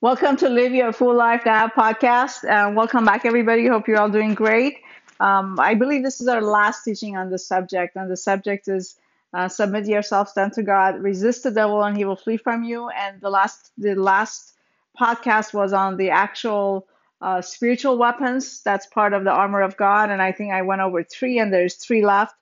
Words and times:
Welcome 0.00 0.36
to 0.36 0.48
Live 0.48 0.72
Your 0.72 0.92
Full 0.92 1.16
Life 1.16 1.42
Now 1.44 1.66
podcast. 1.66 2.44
Uh, 2.44 2.70
welcome 2.72 3.04
back, 3.04 3.24
everybody. 3.24 3.66
Hope 3.66 3.88
you're 3.88 3.98
all 3.98 4.08
doing 4.08 4.32
great. 4.32 4.78
Um, 5.18 5.58
I 5.58 5.74
believe 5.74 6.04
this 6.04 6.20
is 6.20 6.28
our 6.28 6.40
last 6.40 6.84
teaching 6.84 7.16
on 7.16 7.30
the 7.30 7.38
subject, 7.38 7.96
and 7.96 8.08
the 8.08 8.16
subject 8.16 8.68
is 8.68 8.94
uh, 9.34 9.48
submit 9.48 9.86
yourselves 9.86 10.36
unto 10.36 10.62
God, 10.62 11.02
resist 11.02 11.42
the 11.42 11.50
devil, 11.50 11.82
and 11.82 11.96
he 11.96 12.04
will 12.04 12.14
flee 12.14 12.36
from 12.36 12.62
you. 12.62 12.88
And 12.90 13.20
the 13.20 13.28
last, 13.28 13.72
the 13.76 13.96
last 13.96 14.52
podcast 14.96 15.52
was 15.52 15.72
on 15.72 15.96
the 15.96 16.10
actual 16.10 16.86
uh, 17.20 17.42
spiritual 17.42 17.98
weapons. 17.98 18.62
That's 18.62 18.86
part 18.86 19.12
of 19.14 19.24
the 19.24 19.32
armor 19.32 19.62
of 19.62 19.76
God, 19.76 20.10
and 20.10 20.22
I 20.22 20.30
think 20.30 20.52
I 20.52 20.62
went 20.62 20.80
over 20.80 21.02
three, 21.02 21.40
and 21.40 21.52
there's 21.52 21.74
three 21.74 22.06
left. 22.06 22.36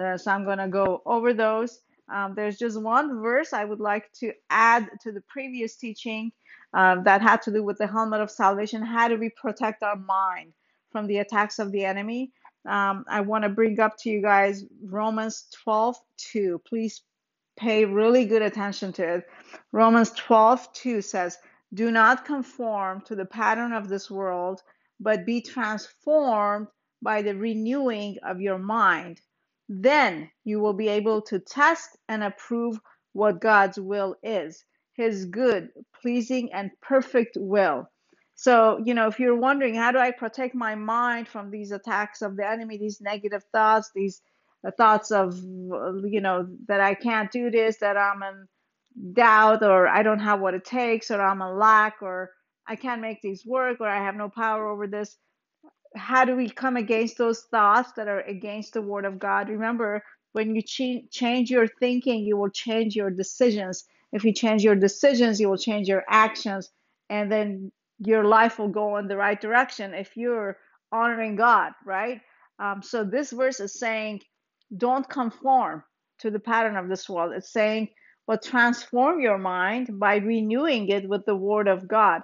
Uh, 0.00 0.16
so 0.16 0.30
I'm 0.30 0.46
going 0.46 0.56
to 0.56 0.68
go 0.68 1.02
over 1.04 1.34
those. 1.34 1.78
Um, 2.08 2.32
there's 2.34 2.56
just 2.56 2.80
one 2.80 3.20
verse 3.20 3.52
I 3.52 3.66
would 3.66 3.80
like 3.80 4.10
to 4.20 4.32
add 4.48 4.88
to 5.02 5.12
the 5.12 5.20
previous 5.28 5.76
teaching 5.76 6.32
um, 6.74 7.04
that 7.04 7.20
had 7.20 7.42
to 7.42 7.52
do 7.52 7.62
with 7.62 7.78
the 7.78 7.86
helmet 7.86 8.20
of 8.20 8.30
salvation. 8.30 8.82
How 8.82 9.08
do 9.08 9.18
we 9.18 9.30
protect 9.30 9.82
our 9.82 9.96
mind 9.96 10.52
from 10.90 11.06
the 11.06 11.18
attacks 11.18 11.58
of 11.58 11.72
the 11.72 11.84
enemy? 11.84 12.32
Um, 12.66 13.04
I 13.08 13.20
want 13.20 13.44
to 13.44 13.50
bring 13.50 13.80
up 13.80 13.96
to 13.98 14.10
you 14.10 14.22
guys 14.22 14.64
Romans 14.84 15.46
12 15.64 15.96
2. 16.32 16.62
Please 16.66 17.02
pay 17.56 17.84
really 17.84 18.24
good 18.24 18.42
attention 18.42 18.92
to 18.94 19.16
it. 19.16 19.24
Romans 19.72 20.10
12 20.12 20.72
2 20.72 21.02
says, 21.02 21.38
Do 21.74 21.90
not 21.90 22.24
conform 22.24 23.02
to 23.02 23.14
the 23.14 23.26
pattern 23.26 23.72
of 23.72 23.88
this 23.88 24.10
world, 24.10 24.62
but 25.00 25.26
be 25.26 25.40
transformed 25.40 26.68
by 27.02 27.20
the 27.20 27.34
renewing 27.34 28.16
of 28.24 28.40
your 28.40 28.58
mind. 28.58 29.20
Then 29.68 30.30
you 30.44 30.60
will 30.60 30.72
be 30.72 30.88
able 30.88 31.20
to 31.22 31.40
test 31.40 31.96
and 32.08 32.22
approve 32.22 32.78
what 33.12 33.40
God's 33.40 33.78
will 33.78 34.14
is 34.22 34.64
his 34.94 35.26
good, 35.26 35.70
pleasing, 36.00 36.52
and 36.52 36.70
perfect 36.80 37.36
will. 37.38 37.88
So, 38.34 38.80
you 38.84 38.94
know, 38.94 39.06
if 39.08 39.20
you're 39.20 39.36
wondering, 39.38 39.74
how 39.74 39.92
do 39.92 39.98
I 39.98 40.10
protect 40.10 40.54
my 40.54 40.74
mind 40.74 41.28
from 41.28 41.50
these 41.50 41.70
attacks 41.70 42.22
of 42.22 42.36
the 42.36 42.48
enemy, 42.48 42.78
these 42.78 43.00
negative 43.00 43.44
thoughts, 43.52 43.90
these 43.94 44.20
uh, 44.66 44.70
thoughts 44.76 45.10
of, 45.10 45.36
you 45.36 46.20
know, 46.20 46.48
that 46.68 46.80
I 46.80 46.94
can't 46.94 47.30
do 47.30 47.50
this, 47.50 47.78
that 47.78 47.96
I'm 47.96 48.22
in 48.22 48.48
doubt, 49.14 49.62
or 49.62 49.86
I 49.88 50.02
don't 50.02 50.18
have 50.18 50.40
what 50.40 50.54
it 50.54 50.64
takes, 50.64 51.10
or 51.10 51.20
I'm 51.20 51.42
in 51.42 51.58
lack, 51.58 52.02
or 52.02 52.30
I 52.66 52.76
can't 52.76 53.00
make 53.00 53.22
these 53.22 53.44
work, 53.46 53.80
or 53.80 53.88
I 53.88 54.02
have 54.04 54.16
no 54.16 54.28
power 54.28 54.68
over 54.68 54.86
this. 54.86 55.16
How 55.94 56.24
do 56.24 56.34
we 56.34 56.48
come 56.48 56.76
against 56.76 57.18
those 57.18 57.42
thoughts 57.50 57.92
that 57.96 58.08
are 58.08 58.20
against 58.22 58.72
the 58.74 58.82
word 58.82 59.04
of 59.04 59.18
God? 59.18 59.48
Remember, 59.48 60.02
when 60.32 60.54
you 60.54 60.62
ch- 60.62 61.10
change 61.10 61.50
your 61.50 61.66
thinking, 61.66 62.24
you 62.24 62.36
will 62.36 62.50
change 62.50 62.96
your 62.96 63.10
decisions. 63.10 63.84
If 64.12 64.24
you 64.24 64.32
change 64.32 64.62
your 64.62 64.74
decisions, 64.76 65.40
you 65.40 65.48
will 65.48 65.58
change 65.58 65.88
your 65.88 66.04
actions, 66.08 66.70
and 67.10 67.30
then 67.30 67.72
your 67.98 68.24
life 68.24 68.58
will 68.58 68.68
go 68.68 68.96
in 68.96 69.08
the 69.08 69.16
right 69.16 69.40
direction 69.40 69.94
if 69.94 70.16
you're 70.16 70.58
honoring 70.90 71.36
God, 71.36 71.72
right? 71.84 72.20
Um, 72.58 72.82
so 72.82 73.04
this 73.04 73.30
verse 73.32 73.60
is 73.60 73.78
saying, 73.78 74.20
don't 74.76 75.08
conform 75.08 75.82
to 76.20 76.30
the 76.30 76.38
pattern 76.38 76.76
of 76.76 76.88
this 76.88 77.08
world. 77.08 77.32
It's 77.34 77.52
saying, 77.52 77.88
but 78.26 78.42
transform 78.42 79.20
your 79.20 79.38
mind 79.38 79.98
by 79.98 80.16
renewing 80.16 80.88
it 80.88 81.08
with 81.08 81.24
the 81.26 81.34
word 81.34 81.68
of 81.68 81.88
God. 81.88 82.22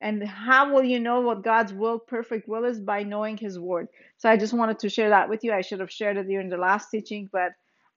And 0.00 0.26
how 0.26 0.72
will 0.72 0.84
you 0.84 0.98
know 1.00 1.20
what 1.20 1.44
God's 1.44 1.72
will, 1.72 1.98
perfect 1.98 2.48
will 2.48 2.64
is? 2.64 2.80
By 2.80 3.02
knowing 3.02 3.36
His 3.36 3.58
word. 3.58 3.88
So 4.16 4.30
I 4.30 4.36
just 4.36 4.54
wanted 4.54 4.78
to 4.80 4.88
share 4.88 5.10
that 5.10 5.28
with 5.28 5.44
you. 5.44 5.52
I 5.52 5.60
should 5.60 5.80
have 5.80 5.90
shared 5.90 6.16
it 6.16 6.28
during 6.28 6.48
the 6.48 6.56
last 6.56 6.88
teaching, 6.90 7.28
but 7.30 7.52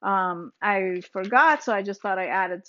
um, 0.07 0.51
I 0.61 1.01
forgot. 1.13 1.63
So 1.63 1.73
I 1.73 1.81
just 1.81 2.01
thought 2.01 2.19
I 2.19 2.27
added 2.27 2.63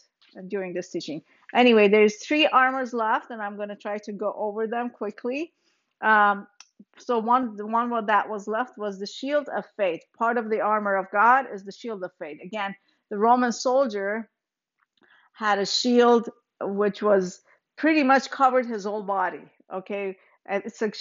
during 0.49 0.73
this 0.73 0.91
teaching. 0.91 1.23
Anyway, 1.55 1.89
there's 1.89 2.17
three 2.17 2.47
armors 2.47 2.93
left, 2.93 3.31
and 3.31 3.41
I'm 3.43 3.57
going 3.57 3.69
to 3.69 3.77
try 3.77 3.99
to 3.99 4.13
go 4.13 4.35
over 4.37 4.67
them 4.67 4.91
quickly. 4.91 5.53
Um, 6.01 6.47
so 6.99 7.19
one, 7.19 7.57
the 7.57 7.67
one 7.67 8.07
that 8.07 8.29
was 8.29 8.47
left 8.49 8.79
was 8.79 8.99
the 8.99 9.07
shield 9.07 9.49
of 9.49 9.65
faith. 9.77 10.03
Part 10.17 10.39
of 10.39 10.51
the 10.51 10.61
armor 10.61 10.97
of 10.97 11.07
God 11.11 11.47
is 11.53 11.65
the 11.65 11.73
shield 11.73 12.03
of 12.05 12.11
faith. 12.19 12.39
Again, 12.43 12.75
the 13.11 13.19
Roman 13.19 13.53
soldier 13.53 14.29
had 15.33 15.59
a 15.59 15.67
shield 15.67 16.31
which 16.61 17.03
was 17.03 17.41
pretty 17.77 18.03
much 18.03 18.31
covered 18.31 18.67
his 18.67 18.85
whole 18.85 19.03
body. 19.03 19.43
Okay, 19.73 20.17
it's 20.47 20.83
a, 20.83 20.93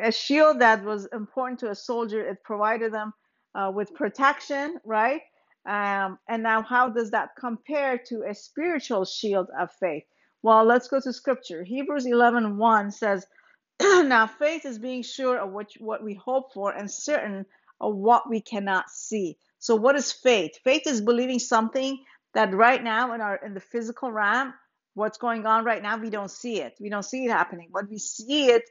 a 0.00 0.10
shield 0.10 0.60
that 0.60 0.82
was 0.84 1.06
important 1.12 1.60
to 1.60 1.70
a 1.70 1.74
soldier. 1.74 2.26
It 2.26 2.42
provided 2.42 2.92
them 2.92 3.12
uh, 3.54 3.70
with 3.74 3.94
protection, 3.94 4.78
right? 4.84 5.22
Um, 5.66 6.18
and 6.28 6.42
now, 6.42 6.62
how 6.62 6.88
does 6.90 7.10
that 7.10 7.30
compare 7.38 7.98
to 8.08 8.22
a 8.28 8.34
spiritual 8.34 9.04
shield 9.04 9.48
of 9.58 9.70
faith? 9.80 10.04
Well, 10.42 10.64
let's 10.64 10.88
go 10.88 11.00
to 11.00 11.12
scripture. 11.12 11.64
Hebrews 11.64 12.06
11 12.06 12.56
1 12.56 12.90
says, 12.92 13.26
Now 13.80 14.26
faith 14.26 14.64
is 14.64 14.78
being 14.78 15.02
sure 15.02 15.38
of 15.38 15.52
which, 15.52 15.76
what 15.80 16.04
we 16.04 16.14
hope 16.14 16.52
for 16.52 16.72
and 16.72 16.90
certain 16.90 17.46
of 17.80 17.96
what 17.96 18.28
we 18.28 18.40
cannot 18.40 18.88
see. 18.90 19.38
So, 19.58 19.74
what 19.74 19.96
is 19.96 20.12
faith? 20.12 20.52
Faith 20.62 20.86
is 20.86 21.00
believing 21.00 21.40
something 21.40 21.98
that 22.34 22.54
right 22.54 22.82
now 22.82 23.12
in 23.14 23.20
our 23.20 23.36
in 23.44 23.54
the 23.54 23.60
physical 23.60 24.12
realm, 24.12 24.54
what's 24.94 25.18
going 25.18 25.46
on 25.46 25.64
right 25.64 25.82
now, 25.82 25.98
we 25.98 26.10
don't 26.10 26.30
see 26.30 26.60
it. 26.60 26.74
We 26.80 26.90
don't 26.90 27.02
see 27.02 27.24
it 27.24 27.30
happening. 27.30 27.70
But 27.72 27.90
we 27.90 27.98
see 27.98 28.50
it 28.50 28.62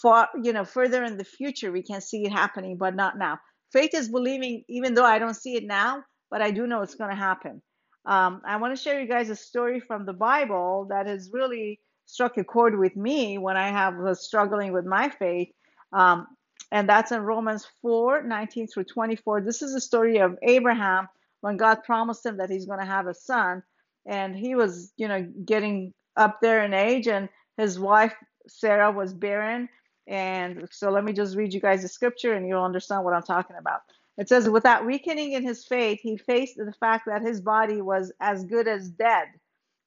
for 0.00 0.26
you 0.42 0.52
know 0.52 0.64
further 0.64 1.04
in 1.04 1.18
the 1.18 1.24
future, 1.24 1.72
we 1.72 1.82
can 1.82 2.00
see 2.00 2.24
it 2.24 2.32
happening, 2.32 2.78
but 2.78 2.96
not 2.96 3.18
now. 3.18 3.38
Faith 3.72 3.90
is 3.94 4.08
believing, 4.08 4.64
even 4.68 4.94
though 4.94 5.04
I 5.04 5.18
don't 5.18 5.34
see 5.34 5.56
it 5.56 5.64
now, 5.66 6.02
but 6.30 6.42
I 6.42 6.50
do 6.50 6.66
know 6.66 6.82
it's 6.82 6.94
going 6.94 7.10
to 7.10 7.16
happen. 7.16 7.62
Um, 8.04 8.42
I 8.44 8.56
want 8.56 8.76
to 8.76 8.82
share 8.82 9.00
you 9.00 9.08
guys 9.08 9.30
a 9.30 9.36
story 9.36 9.80
from 9.80 10.06
the 10.06 10.12
Bible 10.12 10.86
that 10.90 11.06
has 11.06 11.30
really 11.32 11.80
struck 12.06 12.38
a 12.38 12.44
chord 12.44 12.78
with 12.78 12.96
me 12.96 13.38
when 13.38 13.56
I 13.56 13.68
have 13.68 13.96
was 13.96 14.24
struggling 14.24 14.72
with 14.72 14.86
my 14.86 15.10
faith. 15.10 15.48
Um, 15.92 16.26
and 16.70 16.88
that's 16.88 17.12
in 17.12 17.20
Romans 17.20 17.66
4 17.82 18.22
19 18.22 18.68
through 18.68 18.84
24. 18.84 19.42
This 19.42 19.62
is 19.62 19.74
the 19.74 19.80
story 19.80 20.18
of 20.18 20.38
Abraham 20.42 21.08
when 21.40 21.56
God 21.56 21.84
promised 21.84 22.24
him 22.24 22.38
that 22.38 22.50
he's 22.50 22.66
going 22.66 22.80
to 22.80 22.86
have 22.86 23.06
a 23.06 23.14
son. 23.14 23.62
And 24.06 24.34
he 24.34 24.54
was, 24.54 24.92
you 24.96 25.08
know, 25.08 25.26
getting 25.44 25.92
up 26.16 26.40
there 26.40 26.64
in 26.64 26.72
age, 26.72 27.08
and 27.08 27.28
his 27.56 27.78
wife 27.78 28.14
Sarah 28.48 28.90
was 28.90 29.12
barren. 29.12 29.68
And 30.06 30.68
so 30.70 30.90
let 30.90 31.04
me 31.04 31.12
just 31.12 31.36
read 31.36 31.52
you 31.52 31.60
guys 31.60 31.82
the 31.82 31.88
scripture 31.88 32.32
and 32.32 32.48
you'll 32.48 32.64
understand 32.64 33.04
what 33.04 33.14
I'm 33.14 33.22
talking 33.22 33.56
about. 33.58 33.80
It 34.18 34.28
says, 34.28 34.50
without 34.50 34.84
weakening 34.84 35.32
in 35.32 35.44
his 35.44 35.64
faith, 35.64 36.00
he 36.02 36.16
faced 36.16 36.56
the 36.56 36.74
fact 36.80 37.06
that 37.06 37.22
his 37.22 37.40
body 37.40 37.80
was 37.80 38.12
as 38.20 38.44
good 38.44 38.66
as 38.66 38.90
dead 38.90 39.28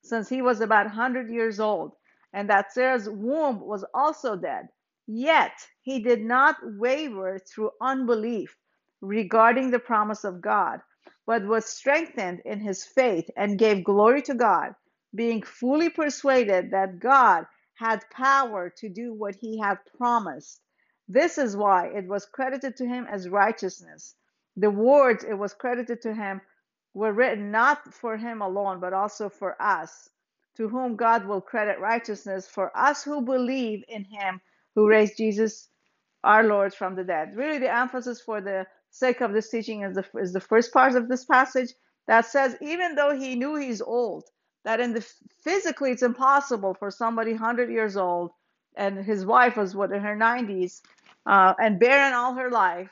since 0.04 0.30
he 0.30 0.42
was 0.42 0.62
about 0.62 0.86
100 0.86 1.30
years 1.30 1.60
old, 1.60 1.94
and 2.34 2.50
that 2.50 2.72
Sarah's 2.72 3.10
womb 3.10 3.60
was 3.60 3.84
also 3.94 4.38
dead. 4.38 4.70
Yet 5.06 5.52
he 5.82 6.00
did 6.02 6.22
not 6.22 6.56
waver 6.64 7.40
through 7.40 7.72
unbelief 7.82 8.56
regarding 9.02 9.70
the 9.70 9.80
promise 9.80 10.24
of 10.24 10.42
God, 10.42 10.80
but 11.28 11.46
was 11.46 11.66
strengthened 11.66 12.42
in 12.46 12.62
his 12.62 12.86
faith 12.86 13.30
and 13.36 13.60
gave 13.60 13.84
glory 13.84 14.22
to 14.24 14.34
God, 14.34 14.76
being 15.14 15.44
fully 15.44 15.90
persuaded 15.90 16.72
that 16.72 17.00
God 17.00 17.46
had 17.76 18.10
power 18.12 18.70
to 18.78 18.88
do 18.90 19.14
what 19.14 19.36
he 19.36 19.60
had 19.60 19.80
promised. 19.98 20.62
This 21.10 21.38
is 21.38 21.58
why 21.58 21.88
it 21.88 22.08
was 22.08 22.26
credited 22.26 22.78
to 22.78 22.88
him 22.88 23.06
as 23.12 23.28
righteousness. 23.28 24.16
The 24.58 24.72
words 24.72 25.24
it 25.24 25.36
was 25.36 25.54
credited 25.54 26.02
to 26.04 26.14
him 26.14 26.42
were 26.94 27.14
written 27.14 27.52
not 27.52 27.94
for 27.94 28.18
him 28.18 28.42
alone, 28.42 28.80
but 28.80 28.94
also 28.94 29.30
for 29.30 29.62
us, 29.62 30.10
to 30.58 30.70
whom 30.70 30.96
God 30.96 31.26
will 31.26 31.42
credit 31.42 31.80
righteousness, 31.80 32.48
for 32.48 32.76
us 32.78 33.04
who 33.04 33.22
believe 33.22 33.84
in 33.90 34.06
him 34.06 34.42
who 34.76 34.88
raised 34.90 35.18
Jesus 35.18 35.70
our 36.24 36.44
Lord 36.44 36.76
from 36.76 36.96
the 36.96 37.06
dead. 37.06 37.36
Really, 37.38 37.60
the 37.60 37.74
emphasis 37.74 38.22
for 38.22 38.42
the 38.42 38.68
sake 38.92 39.22
of 39.22 39.34
this 39.34 39.50
teaching 39.50 39.84
is 39.84 39.96
the, 39.96 40.06
is 40.20 40.34
the 40.34 40.42
first 40.42 40.74
part 40.74 40.96
of 40.96 41.10
this 41.10 41.26
passage 41.26 41.74
that 42.08 42.28
says, 42.28 42.58
even 42.62 42.96
though 42.96 43.16
he 43.18 43.36
knew 43.36 43.56
he's 43.58 43.82
old, 43.82 44.26
that 44.66 44.82
in 44.82 44.94
the 44.94 45.06
physically 45.44 45.92
it's 45.92 46.04
impossible 46.04 46.76
for 46.76 46.92
somebody 46.92 47.32
100 47.34 47.72
years 47.72 47.98
old, 47.98 48.32
and 48.78 49.06
his 49.06 49.26
wife 49.26 49.58
was 49.58 49.76
what 49.76 49.92
in 49.94 50.02
her 50.02 50.18
90s, 50.18 50.82
uh, 51.28 51.54
and 51.60 51.80
barren 51.80 52.14
all 52.14 52.36
her 52.36 52.52
life, 52.52 52.92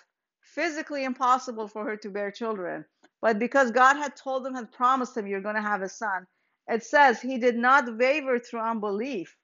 physically 0.56 1.04
impossible 1.04 1.68
for 1.68 1.86
her 1.86 1.98
to 1.98 2.10
bear 2.10 2.32
children. 2.32 2.86
But 3.22 3.40
because 3.40 3.72
God 3.72 3.98
had 3.98 4.16
told 4.16 4.46
him, 4.46 4.56
had 4.56 4.72
promised 4.72 5.18
him, 5.18 5.28
you're 5.28 5.42
going 5.42 5.56
to 5.56 5.62
have 5.62 5.82
a 5.82 5.90
son, 5.90 6.28
it 6.68 6.84
says 6.84 7.22
he 7.22 7.38
did 7.38 7.58
not 7.58 7.98
waver 7.98 8.40
through 8.40 8.62
unbelief 8.62 9.36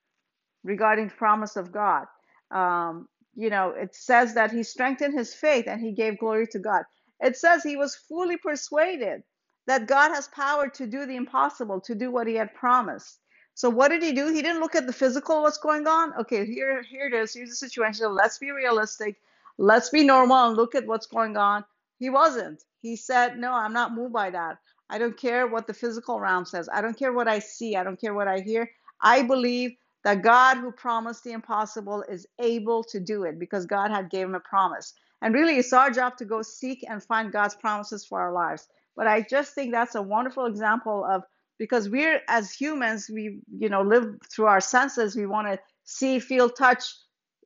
regarding 0.64 1.08
the 1.08 1.16
promise 1.16 1.56
of 1.56 1.72
God. 1.72 2.06
Um, 2.52 3.08
you 3.36 3.50
know, 3.50 3.70
it 3.72 3.96
says 3.96 4.34
that 4.36 4.52
he 4.52 4.64
strengthened 4.64 5.14
his 5.18 5.34
faith 5.34 5.66
and 5.68 5.82
he 5.82 5.92
gave 5.92 6.20
glory 6.20 6.48
to 6.48 6.60
God. 6.60 6.84
It 7.20 7.38
says 7.38 7.64
he 7.64 7.78
was 7.78 7.96
fully 7.96 8.38
persuaded 8.38 9.24
that 9.68 9.88
God 9.88 10.10
has 10.14 10.28
power 10.30 10.70
to 10.70 10.88
do 10.88 11.06
the 11.06 11.16
impossible, 11.16 11.82
to 11.82 11.96
do 11.96 12.12
what 12.12 12.28
he 12.28 12.36
had 12.36 12.54
promised. 12.54 13.20
So 13.56 13.70
what 13.70 13.90
did 13.90 14.04
he 14.04 14.12
do? 14.14 14.34
He 14.34 14.42
didn't 14.42 14.62
look 14.62 14.76
at 14.76 14.86
the 14.86 14.94
physical, 14.94 15.42
what's 15.42 15.58
going 15.58 15.88
on. 15.88 16.14
Okay, 16.22 16.46
here, 16.46 16.84
here 16.84 17.08
it 17.08 17.14
is. 17.14 17.34
Here's 17.34 17.50
the 17.50 17.56
situation. 17.56 18.14
Let's 18.14 18.38
be 18.38 18.52
realistic. 18.52 19.16
Let's 19.58 19.90
be 19.90 20.04
normal 20.04 20.48
and 20.48 20.58
look 20.58 20.76
at 20.76 20.88
what's 20.88 21.08
going 21.08 21.38
on. 21.38 21.66
He 22.00 22.10
wasn't. 22.10 22.64
He 22.82 22.96
said, 22.96 23.38
No, 23.38 23.52
I'm 23.54 23.74
not 23.74 23.94
moved 23.94 24.14
by 24.14 24.30
that. 24.32 24.58
I 24.90 24.98
don't 24.98 25.18
care 25.18 25.48
what 25.48 25.68
the 25.68 25.74
physical 25.74 26.20
realm 26.20 26.46
says. 26.46 26.70
I 26.72 26.82
don't 26.82 26.98
care 26.98 27.14
what 27.14 27.28
I 27.28 27.40
see. 27.40 27.76
I 27.76 27.84
don't 27.84 28.00
care 28.00 28.14
what 28.14 28.28
I 28.28 28.42
hear. 28.42 28.70
I 29.02 29.24
believe 29.24 29.72
that 30.04 30.22
God 30.22 30.58
who 30.58 30.72
promised 30.72 31.24
the 31.24 31.32
impossible 31.32 32.04
is 32.08 32.28
able 32.40 32.84
to 32.86 33.00
do 33.00 33.24
it 33.24 33.40
because 33.40 33.66
God 33.66 33.92
had 33.92 34.12
gave 34.12 34.28
him 34.28 34.36
a 34.36 34.40
promise. 34.40 34.94
And 35.22 35.34
really 35.34 35.58
it's 35.58 35.74
our 35.74 35.90
job 35.90 36.18
to 36.18 36.26
go 36.26 36.42
seek 36.42 36.86
and 36.88 37.04
find 37.04 37.32
God's 37.32 37.56
promises 37.56 38.06
for 38.06 38.22
our 38.22 38.32
lives. 38.32 38.68
But 38.96 39.08
I 39.08 39.26
just 39.28 39.56
think 39.56 39.72
that's 39.72 39.96
a 39.96 40.02
wonderful 40.02 40.46
example 40.46 41.06
of 41.06 41.24
because 41.58 41.90
we're 41.90 42.22
as 42.28 42.52
humans, 42.52 43.10
we 43.12 43.40
you 43.58 43.70
know 43.70 43.82
live 43.82 44.18
through 44.32 44.46
our 44.46 44.62
senses. 44.62 45.16
We 45.16 45.26
want 45.26 45.48
to 45.48 45.60
see, 45.86 46.20
feel, 46.20 46.50
touch, 46.50 46.84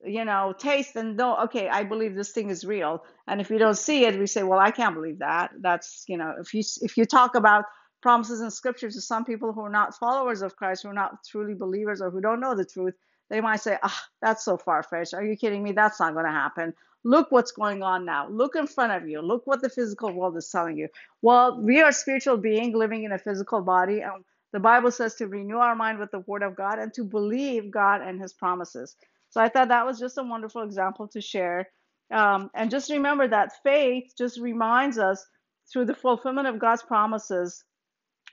you 0.06 0.26
know, 0.26 0.54
taste 0.58 0.96
and 0.96 1.18
know, 1.18 1.38
okay, 1.46 1.68
I 1.68 1.84
believe 1.84 2.16
this 2.16 2.32
thing 2.32 2.50
is 2.50 2.66
real. 2.66 3.04
And 3.28 3.42
if 3.42 3.50
we 3.50 3.58
don't 3.58 3.78
see 3.78 4.06
it, 4.06 4.18
we 4.18 4.28
say, 4.28 4.44
well, 4.44 4.60
I 4.60 4.72
can't 4.72 4.96
believe 4.96 5.20
that. 5.20 5.52
That's, 5.60 6.06
you 6.08 6.18
know, 6.18 6.36
if 6.40 6.54
you 6.54 6.64
if 6.82 6.98
you 6.98 7.06
talk 7.06 7.36
about 7.36 7.66
promises 8.02 8.42
in 8.42 8.50
scripture 8.50 8.90
to 8.90 9.02
some 9.02 9.26
people 9.26 9.52
who 9.52 9.62
are 9.62 9.70
not 9.70 9.98
followers 9.98 10.42
of 10.42 10.56
Christ, 10.56 10.84
who 10.84 10.90
are 10.90 10.94
not 10.94 11.24
truly 11.30 11.54
believers 11.54 12.02
or 12.02 12.10
who 12.10 12.22
don't 12.22 12.40
know 12.40 12.56
the 12.56 12.66
truth, 12.66 12.94
they 13.30 13.42
might 13.42 13.62
say, 13.62 13.78
ah, 13.84 14.04
that's 14.22 14.44
so 14.46 14.58
far 14.58 14.84
fetched. 14.84 15.14
Are 15.14 15.24
you 15.24 15.36
kidding 15.36 15.64
me? 15.64 15.74
That's 15.74 16.00
not 16.00 16.14
going 16.14 16.26
to 16.26 16.32
happen. 16.32 16.74
Look 17.04 17.32
what's 17.32 17.52
going 17.52 17.84
on 17.84 18.06
now. 18.06 18.28
Look 18.30 18.56
in 18.56 18.68
front 18.68 18.92
of 18.92 19.08
you. 19.08 19.22
Look 19.22 19.48
what 19.48 19.62
the 19.62 19.70
physical 19.70 20.12
world 20.12 20.36
is 20.38 20.50
telling 20.50 20.78
you. 20.78 20.88
Well, 21.22 21.62
we 21.62 21.82
are 21.82 21.92
spiritual 21.92 22.38
beings 22.38 22.76
living 22.76 23.04
in 23.04 23.12
a 23.12 23.20
physical 23.20 23.62
body, 23.62 24.02
and 24.02 24.24
the 24.52 24.60
Bible 24.60 24.92
says 24.92 25.16
to 25.16 25.28
renew 25.28 25.58
our 25.58 25.76
mind 25.76 26.00
with 26.00 26.12
the 26.12 26.20
Word 26.22 26.44
of 26.44 26.56
God 26.56 26.80
and 26.80 26.94
to 26.96 27.04
believe 27.04 27.72
God 27.72 28.02
and 28.02 28.20
His 28.20 28.34
promises. 28.34 28.96
So 29.30 29.42
I 29.42 29.50
thought 29.50 29.70
that 29.70 29.86
was 29.86 30.00
just 30.00 30.18
a 30.18 30.24
wonderful 30.24 30.64
example 30.64 31.08
to 31.10 31.22
share. 31.22 31.70
Um, 32.12 32.50
and 32.56 32.72
just 32.72 32.92
remember 32.92 33.28
that 33.28 33.62
faith 33.64 34.14
just 34.18 34.40
reminds 34.40 34.98
us 34.98 35.26
through 35.72 35.86
the 35.86 35.96
fulfillment 35.96 36.48
of 36.48 36.60
God's 36.60 36.84
promises 36.84 37.64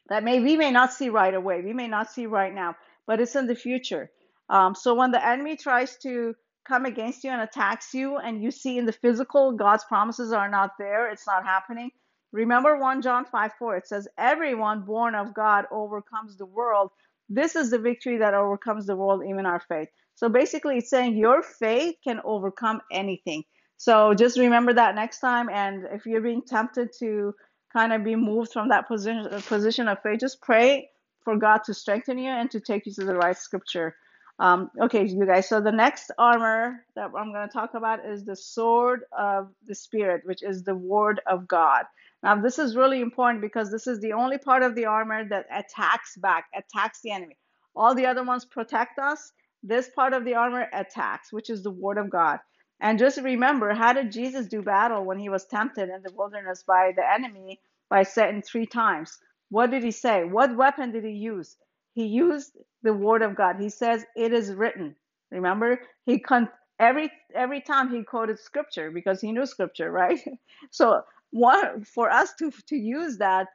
that 0.09 0.25
may 0.25 0.41
we 0.41 0.57
may 0.57 0.71
not 0.71 0.93
see 0.93 1.09
right 1.09 1.35
away, 1.35 1.63
we 1.63 1.73
may 1.73 1.89
not 1.89 2.11
see 2.11 2.27
right 2.27 2.55
now, 2.55 2.77
but 3.07 3.21
it's 3.21 3.37
in 3.37 3.47
the 3.47 3.55
future. 3.55 4.11
Um, 4.49 4.75
so 4.75 4.95
when 4.95 5.11
the 5.11 5.27
enemy 5.27 5.57
tries 5.57 5.97
to 5.99 6.35
come 6.67 6.85
against 6.85 7.25
you 7.25 7.31
and 7.31 7.43
attacks 7.43 7.95
you, 7.95 8.17
and 8.19 8.43
you 8.43 8.51
see 8.51 8.79
in 8.79 8.87
the 8.87 8.93
physical 8.93 9.53
God's 9.53 9.85
promises 9.85 10.33
are 10.33 10.51
not 10.51 10.73
there, 10.79 11.11
it's 11.11 11.27
not 11.27 11.45
happening. 11.45 11.91
Remember 12.33 12.79
1 12.79 13.03
John 13.03 13.25
5 13.25 13.53
4, 13.59 13.77
it 13.79 13.87
says, 13.89 14.09
Everyone 14.19 14.83
born 14.83 15.15
of 15.15 15.35
God 15.35 15.65
overcomes 15.73 16.37
the 16.37 16.47
world. 16.47 16.91
This 17.29 17.57
is 17.57 17.71
the 17.71 17.79
victory 17.79 18.19
that 18.19 18.35
overcomes 18.35 18.87
the 18.87 18.97
world, 18.97 19.23
even 19.29 19.47
our 19.47 19.61
faith. 19.61 19.89
So 20.17 20.29
basically, 20.29 20.79
it's 20.79 20.91
saying 20.91 21.17
your 21.17 21.43
faith 21.43 21.97
can 22.05 22.21
overcome 22.25 22.81
anything. 22.93 23.45
So 23.77 24.15
just 24.15 24.39
remember 24.39 24.73
that 24.75 24.95
next 24.95 25.21
time. 25.21 25.49
And 25.51 25.85
if 25.93 26.07
you're 26.07 26.23
being 26.23 26.43
tempted 26.43 26.91
to 27.01 27.35
kind 27.73 27.93
of 27.93 28.05
be 28.05 28.17
moved 28.17 28.53
from 28.53 28.71
that 28.71 28.89
position 28.89 29.29
position 29.43 29.89
of 29.89 30.03
faith, 30.03 30.21
just 30.21 30.41
pray 30.43 30.91
for 31.25 31.37
God 31.37 31.65
to 31.65 31.75
strengthen 31.75 32.19
you 32.19 32.31
and 32.31 32.51
to 32.51 32.61
take 32.61 32.87
you 32.87 32.93
to 32.95 33.05
the 33.05 33.15
right 33.15 33.37
scripture. 33.37 33.95
Um, 34.39 34.71
okay, 34.83 35.05
you 35.07 35.27
guys. 35.27 35.49
So 35.49 35.61
the 35.61 35.73
next 35.73 36.11
armor 36.19 36.85
that 36.95 37.11
I'm 37.17 37.33
going 37.33 37.49
to 37.49 37.53
talk 37.53 37.75
about 37.75 38.05
is 38.07 38.25
the 38.25 38.37
sword 38.37 39.01
of 39.17 39.49
the 39.67 39.75
spirit, 39.75 40.23
which 40.25 40.43
is 40.43 40.63
the 40.63 40.75
word 40.75 41.21
of 41.27 41.49
God. 41.49 41.85
Now, 42.23 42.41
this 42.41 42.59
is 42.59 42.77
really 42.77 43.01
important 43.01 43.43
because 43.43 43.71
this 43.71 43.87
is 43.87 44.01
the 44.01 44.13
only 44.13 44.39
part 44.39 44.63
of 44.63 44.75
the 44.75 44.87
armor 44.87 45.29
that 45.29 45.47
attacks 45.51 46.17
back, 46.17 46.47
attacks 46.55 47.01
the 47.03 47.13
enemy. 47.13 47.37
All 47.75 47.95
the 47.95 48.07
other 48.07 48.25
ones 48.25 48.45
protect 48.45 48.99
us. 48.99 49.33
This 49.67 49.91
part 49.91 50.15
of 50.15 50.25
the 50.25 50.35
armor 50.37 50.69
attacks, 50.73 51.33
which 51.33 51.51
is 51.51 51.63
the 51.65 51.73
word 51.73 51.99
of 51.99 52.11
God. 52.11 52.41
And 52.81 52.99
just 52.99 53.19
remember, 53.21 53.75
how 53.75 53.95
did 53.95 54.13
Jesus 54.13 54.47
do 54.49 54.63
battle 54.63 55.05
when 55.05 55.19
he 55.19 55.31
was 55.31 55.47
tempted 55.47 55.91
in 55.91 56.03
the 56.05 56.13
wilderness 56.15 56.65
by 56.67 56.93
the 56.97 57.05
enemy 57.11 57.61
by 57.91 58.05
Satan 58.05 58.43
three 58.43 58.67
times? 58.67 59.19
What 59.51 59.73
did 59.73 59.85
he 59.85 59.93
say? 59.93 60.25
What 60.25 60.57
weapon 60.57 60.93
did 60.93 61.05
he 61.05 61.13
use? 61.13 61.57
He 61.95 62.07
used 62.07 62.53
the 62.85 62.95
word 62.95 63.23
of 63.23 63.37
God. 63.37 63.57
He 63.61 63.71
says, 63.71 64.07
"It 64.17 64.33
is 64.33 64.55
written." 64.55 64.97
Remember, 65.33 65.81
he 66.07 66.21
con- 66.21 66.51
every 66.81 67.13
every 67.35 67.63
time 67.63 67.91
he 67.91 68.05
quoted 68.05 68.39
scripture 68.41 68.91
because 68.93 69.21
he 69.21 69.33
knew 69.33 69.47
scripture, 69.47 69.93
right? 69.93 70.21
so 70.71 71.03
one 71.33 71.85
for 71.85 72.11
us 72.11 72.35
to 72.37 72.53
to 72.69 72.77
use 72.77 73.19
that 73.19 73.49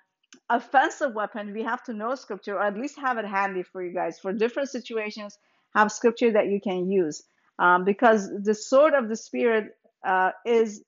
offensive 0.50 1.14
weapon, 1.16 1.54
we 1.54 1.64
have 1.64 1.84
to 1.86 1.94
know 1.94 2.16
scripture 2.16 2.56
or 2.58 2.64
at 2.64 2.78
least 2.78 3.00
have 3.00 3.18
it 3.20 3.26
handy 3.26 3.64
for 3.64 3.84
you 3.84 3.94
guys 3.94 4.20
for 4.20 4.34
different 4.34 4.70
situations. 4.70 5.38
Have 5.76 5.92
scripture 5.92 6.32
that 6.34 6.48
you 6.48 6.62
can 6.62 6.92
use 6.92 7.24
um, 7.60 7.86
because 7.86 8.30
the 8.44 8.56
sword 8.56 8.94
of 8.96 9.10
the 9.10 9.16
spirit 9.18 9.78
uh, 10.06 10.32
is 10.46 10.82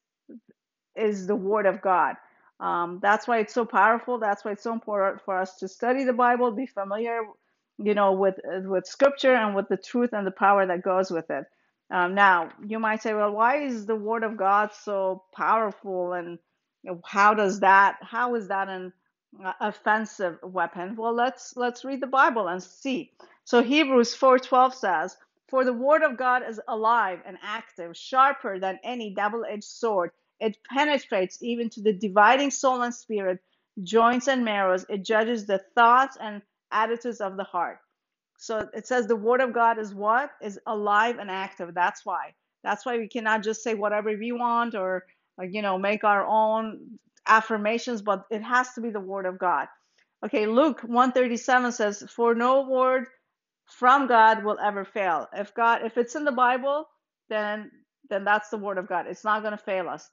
is 0.95 1.27
the 1.27 1.35
word 1.37 1.67
of 1.67 1.81
God. 1.81 2.15
Um, 2.61 2.99
that's 3.03 3.27
why 3.27 3.39
it's 3.39 3.53
so 3.55 3.65
powerful. 3.65 4.19
That's 4.19 4.45
why 4.45 4.53
it's 4.53 4.63
so 4.63 4.73
important 4.73 5.23
for 5.25 5.37
us 5.37 5.57
to 5.57 5.69
study 5.69 6.05
the 6.05 6.13
Bible, 6.13 6.51
be 6.51 6.67
familiar, 6.67 7.21
you 7.79 7.95
know, 7.95 8.13
with 8.13 8.35
with 8.45 8.87
Scripture 8.87 9.35
and 9.35 9.55
with 9.55 9.69
the 9.69 9.77
truth 9.77 10.11
and 10.13 10.27
the 10.27 10.31
power 10.31 10.65
that 10.67 10.83
goes 10.83 11.11
with 11.11 11.29
it. 11.31 11.45
Um, 11.91 12.15
now, 12.15 12.51
you 12.65 12.79
might 12.79 13.03
say, 13.03 13.13
well, 13.13 13.31
why 13.33 13.63
is 13.63 13.85
the 13.87 13.97
Word 13.97 14.23
of 14.23 14.37
God 14.37 14.71
so 14.83 15.25
powerful, 15.35 16.13
and 16.13 16.39
how 17.05 17.35
does 17.35 17.61
that? 17.61 17.97
How 18.01 18.35
is 18.35 18.49
that 18.49 18.69
an 18.69 18.93
offensive 19.61 20.39
weapon? 20.43 20.95
Well, 20.97 21.15
let's 21.15 21.55
let's 21.57 21.85
read 21.85 22.01
the 22.01 22.07
Bible 22.07 22.47
and 22.49 22.63
see. 22.63 23.11
So 23.45 23.63
Hebrews 23.63 24.15
4:12 24.15 24.75
says. 24.75 25.17
For 25.49 25.65
the 25.65 25.73
word 25.73 26.03
of 26.03 26.17
God 26.17 26.43
is 26.47 26.61
alive 26.67 27.21
and 27.25 27.37
active, 27.43 27.95
sharper 27.97 28.59
than 28.59 28.79
any 28.83 29.13
double 29.13 29.45
edged 29.45 29.65
sword. 29.65 30.11
It 30.39 30.57
penetrates 30.69 31.43
even 31.43 31.69
to 31.71 31.81
the 31.81 31.93
dividing 31.93 32.51
soul 32.51 32.81
and 32.83 32.95
spirit, 32.95 33.39
joints 33.83 34.27
and 34.27 34.45
marrows. 34.45 34.85
It 34.89 35.05
judges 35.05 35.45
the 35.45 35.61
thoughts 35.75 36.17
and 36.21 36.41
attitudes 36.71 37.21
of 37.21 37.37
the 37.37 37.45
heart. 37.45 37.79
So 38.39 38.69
it 38.73 38.87
says 38.87 39.07
the 39.07 39.15
word 39.15 39.41
of 39.41 39.53
God 39.53 39.79
is 39.79 39.93
what? 39.95 40.31
Is 40.41 40.59
alive 40.67 41.17
and 41.19 41.31
active. 41.31 41.73
That's 41.73 42.05
why. 42.05 42.33
That's 42.63 42.85
why 42.85 42.97
we 42.97 43.07
cannot 43.07 43.43
just 43.43 43.63
say 43.63 43.75
whatever 43.75 44.11
we 44.17 44.31
want 44.33 44.75
or, 44.75 45.05
or 45.37 45.45
you 45.45 45.61
know, 45.61 45.77
make 45.77 46.03
our 46.03 46.25
own 46.25 46.99
affirmations, 47.27 48.01
but 48.01 48.25
it 48.31 48.43
has 48.43 48.73
to 48.73 48.81
be 48.81 48.91
the 48.91 48.99
word 48.99 49.25
of 49.25 49.39
God. 49.39 49.67
Okay, 50.25 50.47
Luke 50.47 50.81
137 50.83 51.71
says, 51.73 52.03
For 52.15 52.35
no 52.35 52.63
word 52.67 53.05
from 53.67 54.07
God 54.07 54.43
will 54.43 54.59
ever 54.59 54.85
fail. 54.85 55.27
If 55.33 55.53
God, 55.53 55.83
if 55.85 55.97
it's 55.97 56.15
in 56.15 56.25
the 56.25 56.31
Bible, 56.31 56.87
then 57.29 57.71
then 58.09 58.25
that's 58.25 58.49
the 58.49 58.57
word 58.57 58.77
of 58.77 58.87
God. 58.89 59.07
It's 59.07 59.23
not 59.23 59.41
going 59.43 59.53
to 59.53 59.63
fail 59.63 59.89
us. 59.89 60.09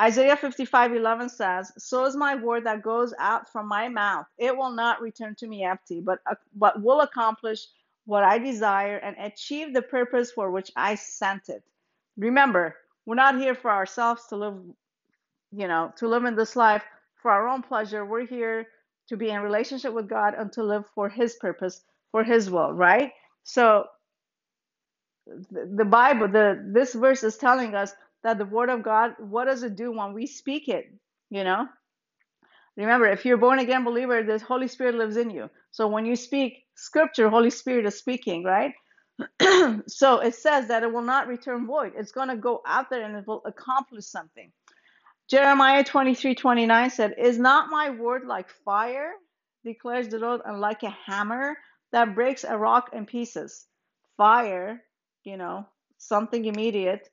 Isaiah 0.00 0.36
55:11 0.36 1.30
says, 1.30 1.72
"So 1.78 2.06
is 2.06 2.16
my 2.16 2.36
word 2.36 2.64
that 2.66 2.82
goes 2.82 3.14
out 3.20 3.50
from 3.52 3.68
my 3.68 3.88
mouth. 3.88 4.26
It 4.38 4.56
will 4.56 4.72
not 4.72 5.02
return 5.02 5.36
to 5.36 5.48
me 5.48 5.64
empty, 5.64 6.00
but 6.00 6.20
uh, 6.30 6.36
but 6.54 6.82
will 6.82 7.02
accomplish 7.02 7.66
what 8.06 8.24
I 8.24 8.38
desire 8.38 8.96
and 8.98 9.16
achieve 9.18 9.74
the 9.74 9.82
purpose 9.82 10.32
for 10.32 10.50
which 10.50 10.72
I 10.76 10.96
sent 10.96 11.50
it." 11.50 11.62
Remember, 12.16 12.76
we're 13.06 13.16
not 13.16 13.38
here 13.38 13.54
for 13.54 13.70
ourselves 13.70 14.26
to 14.28 14.36
live, 14.36 14.58
you 15.56 15.68
know, 15.68 15.92
to 15.98 16.08
live 16.08 16.24
in 16.24 16.36
this 16.36 16.56
life 16.56 16.82
for 17.22 17.30
our 17.30 17.48
own 17.48 17.62
pleasure. 17.62 18.04
We're 18.04 18.26
here 18.26 18.66
to 19.08 19.16
be 19.16 19.30
in 19.30 19.40
relationship 19.42 19.92
with 19.92 20.08
God 20.08 20.34
and 20.36 20.52
to 20.54 20.62
live 20.62 20.84
for 20.94 21.08
his 21.08 21.36
purpose, 21.36 21.82
for 22.12 22.24
his 22.24 22.50
will, 22.50 22.72
right? 22.72 23.12
So 23.44 23.86
the 25.26 25.84
Bible, 25.84 26.28
the 26.28 26.70
this 26.72 26.94
verse 26.94 27.22
is 27.22 27.36
telling 27.38 27.74
us 27.74 27.92
that 28.22 28.38
the 28.38 28.44
word 28.44 28.70
of 28.70 28.82
God, 28.82 29.14
what 29.18 29.46
does 29.46 29.62
it 29.62 29.76
do 29.76 29.92
when 29.92 30.12
we 30.12 30.26
speak 30.26 30.68
it? 30.68 30.86
You 31.30 31.44
know, 31.44 31.66
remember, 32.76 33.06
if 33.06 33.24
you're 33.24 33.36
born 33.38 33.58
again 33.58 33.84
believer, 33.84 34.22
the 34.22 34.38
Holy 34.38 34.68
Spirit 34.68 34.96
lives 34.96 35.16
in 35.16 35.30
you. 35.30 35.50
So 35.70 35.88
when 35.88 36.06
you 36.06 36.16
speak 36.16 36.64
scripture, 36.76 37.28
Holy 37.28 37.50
Spirit 37.50 37.86
is 37.86 37.98
speaking, 37.98 38.44
right? 38.44 38.72
so 39.88 40.20
it 40.20 40.34
says 40.34 40.68
that 40.68 40.82
it 40.82 40.92
will 40.92 41.02
not 41.02 41.28
return 41.28 41.66
void. 41.66 41.92
It's 41.96 42.12
going 42.12 42.28
to 42.28 42.36
go 42.36 42.62
out 42.66 42.90
there 42.90 43.04
and 43.04 43.16
it 43.16 43.26
will 43.26 43.42
accomplish 43.46 44.06
something. 44.06 44.52
Jeremiah 45.30 45.84
23 45.84 46.34
29 46.34 46.90
said, 46.90 47.14
Is 47.18 47.38
not 47.38 47.70
my 47.70 47.90
word 47.90 48.26
like 48.26 48.48
fire, 48.64 49.12
declares 49.64 50.08
the 50.08 50.18
Lord, 50.18 50.42
and 50.44 50.60
like 50.60 50.82
a 50.82 50.90
hammer 51.06 51.56
that 51.92 52.14
breaks 52.14 52.44
a 52.44 52.56
rock 52.58 52.90
in 52.92 53.06
pieces? 53.06 53.66
Fire, 54.18 54.82
you 55.24 55.36
know, 55.38 55.66
something 55.98 56.44
immediate, 56.44 57.08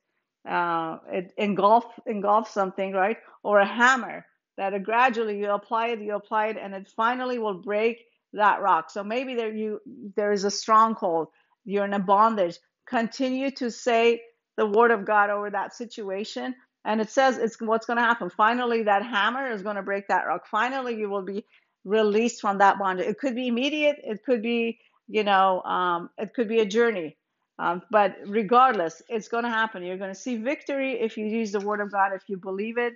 uh, 0.48 0.98
it 1.10 1.32
engulf 1.38 1.86
engulfs 2.06 2.52
something, 2.52 2.92
right? 2.92 3.16
Or 3.42 3.60
a 3.60 3.66
hammer 3.66 4.26
that 4.58 4.82
gradually 4.82 5.38
you 5.38 5.50
apply 5.50 5.88
it, 5.88 6.00
you 6.00 6.14
apply 6.14 6.48
it, 6.48 6.58
and 6.58 6.74
it 6.74 6.92
finally 6.94 7.38
will 7.38 7.62
break 7.62 8.04
that 8.34 8.60
rock. 8.60 8.90
So 8.90 9.02
maybe 9.02 9.34
there 9.34 9.54
you 9.54 9.80
there 10.16 10.32
is 10.32 10.44
a 10.44 10.50
stronghold, 10.50 11.28
you're 11.64 11.86
in 11.86 11.94
a 11.94 11.98
bondage. 11.98 12.58
Continue 12.86 13.50
to 13.52 13.70
say 13.70 14.20
the 14.58 14.66
word 14.66 14.90
of 14.90 15.06
God 15.06 15.30
over 15.30 15.48
that 15.50 15.74
situation. 15.74 16.54
And 16.84 17.00
it 17.00 17.10
says 17.10 17.38
it's 17.38 17.60
what's 17.60 17.86
going 17.86 17.98
to 17.98 18.04
happen. 18.04 18.30
Finally, 18.30 18.84
that 18.84 19.04
hammer 19.04 19.50
is 19.50 19.62
going 19.62 19.76
to 19.76 19.82
break 19.82 20.08
that 20.08 20.26
rock. 20.26 20.46
Finally, 20.50 20.96
you 20.96 21.10
will 21.10 21.22
be 21.24 21.44
released 21.84 22.40
from 22.40 22.58
that 22.58 22.78
bondage. 22.78 23.06
It 23.06 23.18
could 23.18 23.34
be 23.34 23.48
immediate. 23.48 23.98
It 24.04 24.24
could 24.24 24.42
be, 24.42 24.80
you 25.08 25.24
know, 25.24 25.62
um, 25.62 26.10
it 26.18 26.34
could 26.34 26.48
be 26.48 26.60
a 26.60 26.66
journey. 26.66 27.16
Um, 27.58 27.82
but 27.90 28.16
regardless, 28.26 29.02
it's 29.08 29.28
going 29.28 29.44
to 29.44 29.50
happen. 29.50 29.84
You're 29.84 29.98
going 29.98 30.14
to 30.14 30.20
see 30.20 30.36
victory 30.36 31.00
if 31.00 31.16
you 31.18 31.26
use 31.26 31.52
the 31.52 31.60
word 31.60 31.80
of 31.80 31.92
God, 31.92 32.12
if 32.14 32.22
you 32.28 32.36
believe 32.38 32.78
it 32.78 32.94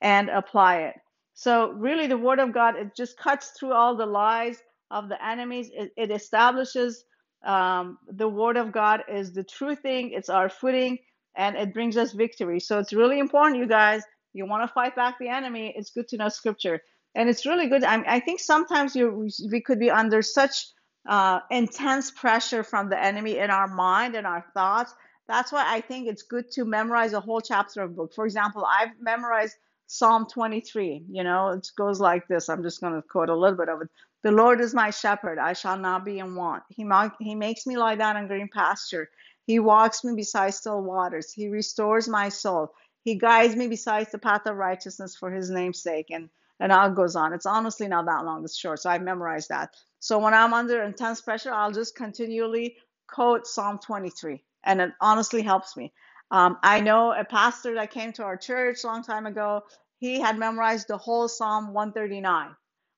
and 0.00 0.30
apply 0.30 0.82
it. 0.82 0.96
So, 1.34 1.72
really, 1.72 2.08
the 2.08 2.18
word 2.18 2.40
of 2.40 2.52
God, 2.52 2.76
it 2.76 2.96
just 2.96 3.16
cuts 3.18 3.50
through 3.58 3.72
all 3.74 3.96
the 3.96 4.06
lies 4.06 4.58
of 4.90 5.08
the 5.08 5.24
enemies. 5.24 5.70
It, 5.74 5.92
it 5.96 6.10
establishes 6.10 7.04
Um, 7.44 7.98
the 8.08 8.28
word 8.28 8.58
of 8.58 8.72
God 8.72 9.04
is 9.08 9.32
the 9.32 9.44
true 9.44 9.76
thing, 9.76 10.12
it's 10.12 10.28
our 10.28 10.50
footing, 10.50 10.98
and 11.38 11.56
it 11.56 11.72
brings 11.72 11.96
us 11.96 12.12
victory. 12.12 12.60
So 12.60 12.78
it's 12.80 12.92
really 12.92 13.18
important, 13.20 13.58
you 13.60 13.66
guys. 13.66 14.02
You 14.34 14.44
want 14.44 14.68
to 14.68 14.74
fight 14.74 14.94
back 14.94 15.18
the 15.18 15.28
enemy, 15.28 15.72
it's 15.74 15.90
good 15.90 16.08
to 16.08 16.18
know 16.18 16.28
scripture. 16.28 16.82
And 17.14 17.28
it's 17.30 17.46
really 17.46 17.68
good. 17.68 17.82
I, 17.82 18.02
I 18.06 18.20
think 18.20 18.40
sometimes 18.40 18.94
you 18.94 19.28
we 19.50 19.62
could 19.62 19.78
be 19.78 19.90
under 19.90 20.20
such 20.20 20.66
uh, 21.08 21.40
intense 21.50 22.10
pressure 22.10 22.62
from 22.62 22.90
the 22.90 23.02
enemy 23.02 23.38
in 23.38 23.50
our 23.50 23.66
mind 23.66 24.14
and 24.14 24.26
our 24.26 24.44
thoughts. 24.52 24.92
That's 25.26 25.50
why 25.52 25.64
I 25.66 25.80
think 25.80 26.08
it's 26.08 26.22
good 26.22 26.50
to 26.52 26.64
memorize 26.64 27.14
a 27.14 27.20
whole 27.20 27.40
chapter 27.40 27.82
of 27.82 27.96
book. 27.96 28.12
For 28.14 28.26
example, 28.26 28.64
I've 28.64 28.90
memorized 29.00 29.56
Psalm 29.86 30.26
23. 30.32 31.04
You 31.10 31.24
know, 31.24 31.50
it 31.50 31.66
goes 31.76 32.00
like 32.00 32.28
this. 32.28 32.48
I'm 32.48 32.62
just 32.62 32.80
going 32.80 32.94
to 32.94 33.02
quote 33.02 33.30
a 33.30 33.36
little 33.36 33.56
bit 33.56 33.68
of 33.68 33.80
it. 33.80 33.88
The 34.22 34.32
Lord 34.32 34.60
is 34.60 34.74
my 34.74 34.90
shepherd; 34.90 35.38
I 35.38 35.52
shall 35.54 35.78
not 35.78 36.04
be 36.04 36.18
in 36.18 36.34
want. 36.34 36.64
He 36.68 36.84
he 37.20 37.34
makes 37.34 37.66
me 37.66 37.76
lie 37.76 37.94
down 37.94 38.16
in 38.16 38.26
green 38.26 38.48
pasture. 38.52 39.08
He 39.48 39.58
walks 39.58 40.04
me 40.04 40.14
beside 40.14 40.50
still 40.50 40.82
waters. 40.82 41.32
He 41.32 41.48
restores 41.48 42.08
my 42.08 42.28
soul. 42.28 42.72
He 43.02 43.16
guides 43.16 43.56
me 43.56 43.66
beside 43.66 44.06
the 44.12 44.18
path 44.18 44.46
of 44.46 44.56
righteousness 44.56 45.16
for 45.16 45.32
His 45.32 45.50
name's 45.50 45.82
sake. 45.82 46.08
And 46.10 46.28
and 46.60 46.72
all 46.72 46.90
goes 46.90 47.16
on. 47.16 47.32
It's 47.32 47.46
honestly 47.46 47.88
not 47.88 48.06
that 48.06 48.24
long. 48.24 48.44
It's 48.44 48.56
short. 48.56 48.80
So 48.80 48.90
I 48.90 48.98
memorized 48.98 49.48
that. 49.48 49.74
So 50.00 50.18
when 50.18 50.34
I'm 50.34 50.54
under 50.54 50.82
intense 50.82 51.20
pressure, 51.20 51.52
I'll 51.52 51.72
just 51.72 51.96
continually 51.96 52.76
quote 53.08 53.46
Psalm 53.46 53.78
23, 53.78 54.42
and 54.64 54.80
it 54.80 54.92
honestly 55.00 55.42
helps 55.42 55.76
me. 55.76 55.92
Um, 56.30 56.58
I 56.62 56.80
know 56.80 57.12
a 57.12 57.24
pastor 57.24 57.74
that 57.74 57.90
came 57.90 58.12
to 58.14 58.24
our 58.24 58.36
church 58.36 58.84
a 58.84 58.86
long 58.86 59.02
time 59.02 59.26
ago. 59.26 59.62
He 59.98 60.20
had 60.20 60.38
memorized 60.38 60.88
the 60.88 60.98
whole 60.98 61.26
Psalm 61.26 61.72
139, 61.72 62.50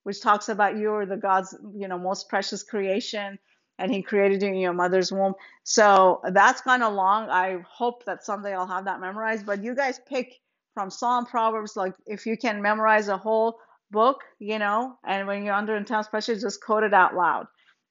which 0.03 0.21
talks 0.21 0.49
about 0.49 0.77
you 0.77 0.91
are 0.93 1.05
the 1.05 1.17
God's, 1.17 1.55
you 1.73 1.87
know, 1.87 1.97
most 1.97 2.29
precious 2.29 2.61
creation, 2.63 3.39
and 3.81 3.91
He 3.91 4.01
created 4.03 4.41
you 4.41 4.49
in 4.49 4.55
your 4.55 4.73
mother's 4.73 5.11
womb. 5.11 5.33
So 5.63 6.21
that's 6.31 6.61
kind 6.61 6.83
of 6.83 6.93
long. 6.93 7.29
I 7.29 7.57
hope 7.67 8.05
that 8.05 8.23
someday 8.23 8.53
I'll 8.53 8.67
have 8.67 8.85
that 8.85 9.01
memorized. 9.01 9.45
But 9.45 9.63
you 9.63 9.75
guys 9.75 9.99
pick 10.07 10.39
from 10.75 10.91
Psalm, 10.91 11.25
Proverbs, 11.25 11.75
like 11.75 11.93
if 12.05 12.25
you 12.25 12.37
can 12.37 12.61
memorize 12.61 13.07
a 13.07 13.17
whole 13.17 13.57
book, 13.89 14.21
you 14.39 14.59
know, 14.59 14.97
and 15.03 15.27
when 15.27 15.43
you're 15.43 15.55
under 15.55 15.75
intense 15.75 16.07
pressure, 16.07 16.35
just 16.35 16.63
quote 16.63 16.83
it 16.83 16.93
out 16.93 17.15
loud. 17.15 17.47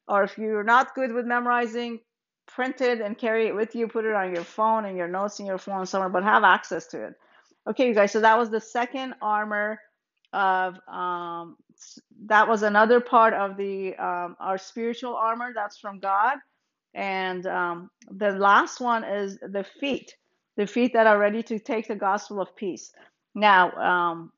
Or 0.09 0.23
if 0.23 0.39
you're 0.39 0.65
not 0.65 0.95
good 0.95 1.13
with 1.13 1.27
memorizing, 1.27 2.01
print 2.47 2.81
it 2.81 3.01
and 3.01 3.19
carry 3.19 3.49
it 3.49 3.55
with 3.55 3.75
you, 3.75 3.89
put 3.89 4.05
it 4.05 4.15
on 4.15 4.35
your 4.35 4.45
phone 4.45 4.85
and 4.85 4.97
your 4.97 5.09
notes 5.09 5.41
in 5.41 5.47
your 5.47 5.59
phone 5.59 5.87
somewhere, 5.87 6.09
but 6.09 6.23
have 6.23 6.45
access 6.45 6.87
to 6.89 7.05
it. 7.05 7.15
Okay, 7.69 7.89
you 7.89 7.95
guys, 7.95 8.13
so 8.13 8.21
that 8.21 8.39
was 8.39 8.51
the 8.51 8.61
second 8.61 9.15
armor 9.21 9.79
of 10.33 10.79
um 10.89 11.57
that 12.27 12.49
was 12.49 12.63
another 12.63 13.01
part 13.01 13.35
of 13.35 13.57
the 13.57 13.95
um 13.97 14.37
our 14.41 14.59
spiritual 14.59 15.17
armor 15.17 15.53
that's 15.55 15.79
from 15.79 16.01
God. 16.01 16.39
And 16.95 17.47
um 17.47 17.91
the 18.11 18.33
last 18.33 18.81
one 18.81 19.05
is 19.05 19.39
the 19.41 19.65
feet, 19.65 20.15
the 20.57 20.67
feet 20.67 20.93
that 20.95 21.07
are 21.07 21.19
ready 21.19 21.43
to 21.45 21.59
take 21.59 21.89
the 21.89 21.97
gospel 21.97 22.41
of 22.41 22.55
peace. 22.57 22.93
Now, 23.35 23.73
um 23.73 24.33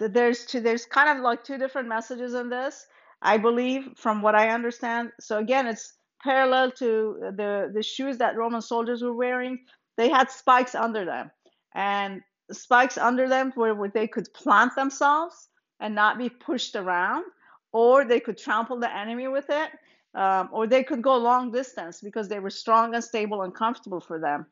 there's 0.00 0.46
two 0.46 0.60
there's 0.60 0.86
kind 0.86 1.16
of 1.16 1.24
like 1.24 1.44
two 1.44 1.58
different 1.58 1.88
messages 1.88 2.34
in 2.34 2.48
this 2.50 2.86
i 3.22 3.36
believe 3.36 3.88
from 3.96 4.22
what 4.22 4.34
i 4.34 4.50
understand 4.50 5.10
so 5.20 5.38
again 5.38 5.66
it's 5.66 5.94
parallel 6.22 6.70
to 6.70 7.16
the 7.36 7.70
the 7.74 7.82
shoes 7.82 8.18
that 8.18 8.36
roman 8.36 8.60
soldiers 8.60 9.02
were 9.02 9.14
wearing 9.14 9.58
they 9.96 10.08
had 10.08 10.30
spikes 10.30 10.74
under 10.74 11.04
them 11.04 11.30
and 11.74 12.20
spikes 12.52 12.98
under 12.98 13.28
them 13.28 13.52
where, 13.54 13.74
where 13.74 13.90
they 13.90 14.06
could 14.06 14.32
plant 14.34 14.74
themselves 14.74 15.48
and 15.80 15.94
not 15.94 16.18
be 16.18 16.28
pushed 16.28 16.76
around 16.76 17.24
or 17.72 18.04
they 18.04 18.20
could 18.20 18.38
trample 18.38 18.78
the 18.78 18.96
enemy 18.96 19.28
with 19.28 19.46
it 19.48 19.70
um, 20.14 20.48
or 20.52 20.66
they 20.66 20.82
could 20.82 21.02
go 21.02 21.16
long 21.16 21.50
distance 21.50 22.00
because 22.00 22.28
they 22.28 22.38
were 22.38 22.50
strong 22.50 22.94
and 22.94 23.04
stable 23.04 23.42
and 23.42 23.54
comfortable 23.54 24.00
for 24.00 24.18
them 24.18 24.46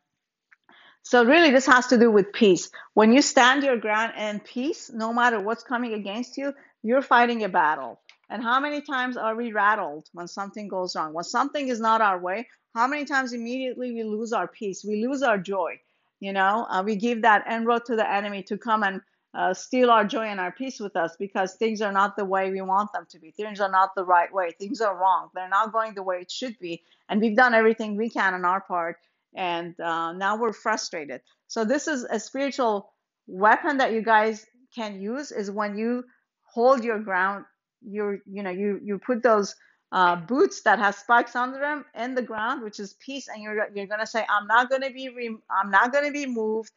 so 1.06 1.22
really, 1.22 1.50
this 1.50 1.66
has 1.66 1.86
to 1.88 1.98
do 1.98 2.10
with 2.10 2.32
peace. 2.32 2.70
When 2.94 3.12
you 3.12 3.20
stand 3.20 3.62
your 3.62 3.76
ground 3.76 4.14
in 4.18 4.40
peace, 4.40 4.90
no 4.92 5.12
matter 5.12 5.38
what's 5.38 5.62
coming 5.62 5.92
against 5.92 6.38
you, 6.38 6.54
you're 6.82 7.02
fighting 7.02 7.44
a 7.44 7.48
battle. 7.48 8.00
And 8.30 8.42
how 8.42 8.58
many 8.58 8.80
times 8.80 9.18
are 9.18 9.36
we 9.36 9.52
rattled 9.52 10.08
when 10.14 10.28
something 10.28 10.66
goes 10.66 10.96
wrong? 10.96 11.12
When 11.12 11.24
something 11.24 11.68
is 11.68 11.78
not 11.78 12.00
our 12.00 12.18
way, 12.18 12.48
how 12.74 12.86
many 12.86 13.04
times 13.04 13.34
immediately 13.34 13.92
we 13.92 14.02
lose 14.02 14.32
our 14.32 14.48
peace? 14.48 14.82
We 14.82 15.06
lose 15.06 15.22
our 15.22 15.36
joy. 15.36 15.78
You 16.20 16.32
know, 16.32 16.66
uh, 16.70 16.82
we 16.84 16.96
give 16.96 17.22
that 17.22 17.44
inroad 17.50 17.84
to 17.86 17.96
the 17.96 18.10
enemy 18.10 18.42
to 18.44 18.58
come 18.58 18.82
and 18.82 19.00
uh, 19.34 19.52
steal 19.52 19.90
our 19.90 20.04
joy 20.04 20.26
and 20.26 20.40
our 20.40 20.52
peace 20.52 20.80
with 20.80 20.96
us 20.96 21.16
because 21.18 21.54
things 21.56 21.82
are 21.82 21.92
not 21.92 22.16
the 22.16 22.24
way 22.24 22.50
we 22.50 22.60
want 22.62 22.92
them 22.92 23.06
to 23.10 23.18
be. 23.18 23.32
Things 23.32 23.60
are 23.60 23.70
not 23.70 23.90
the 23.96 24.04
right 24.04 24.32
way. 24.32 24.50
Things 24.58 24.80
are 24.80 24.96
wrong. 24.96 25.28
They're 25.34 25.48
not 25.48 25.72
going 25.72 25.94
the 25.94 26.02
way 26.02 26.18
it 26.20 26.30
should 26.30 26.58
be. 26.60 26.82
And 27.08 27.20
we've 27.20 27.36
done 27.36 27.54
everything 27.54 27.96
we 27.96 28.10
can 28.10 28.34
on 28.34 28.44
our 28.44 28.60
part 28.60 28.96
and 29.34 29.78
uh, 29.80 30.12
now 30.12 30.36
we're 30.36 30.52
frustrated. 30.52 31.20
So 31.48 31.64
this 31.64 31.88
is 31.88 32.04
a 32.04 32.20
spiritual 32.20 32.92
weapon 33.26 33.78
that 33.78 33.92
you 33.92 34.02
guys 34.02 34.46
can 34.74 35.00
use 35.00 35.32
is 35.32 35.50
when 35.50 35.76
you 35.76 36.04
hold 36.42 36.84
your 36.84 36.98
ground. 37.00 37.44
You're, 37.86 38.18
you 38.26 38.42
know 38.42 38.50
you 38.50 38.80
you 38.82 38.98
put 38.98 39.22
those 39.22 39.54
uh, 39.94 40.16
boots 40.16 40.62
that 40.64 40.80
has 40.80 40.98
spikes 40.98 41.36
under 41.36 41.60
them 41.60 41.86
in 41.96 42.14
the 42.16 42.22
ground, 42.22 42.64
which 42.64 42.80
is 42.80 42.94
peace, 42.94 43.28
and 43.28 43.42
you're 43.42 43.68
you're 43.74 43.88
gonna 43.88 44.06
say, 44.08 44.26
I'm 44.28 44.48
not 44.48 44.70
gonna 44.70 44.90
be 44.92 45.10
re- 45.10 45.38
I'm 45.50 45.72
not 45.72 45.94
gonna 45.94 46.12
be 46.12 46.26
moved, 46.26 46.72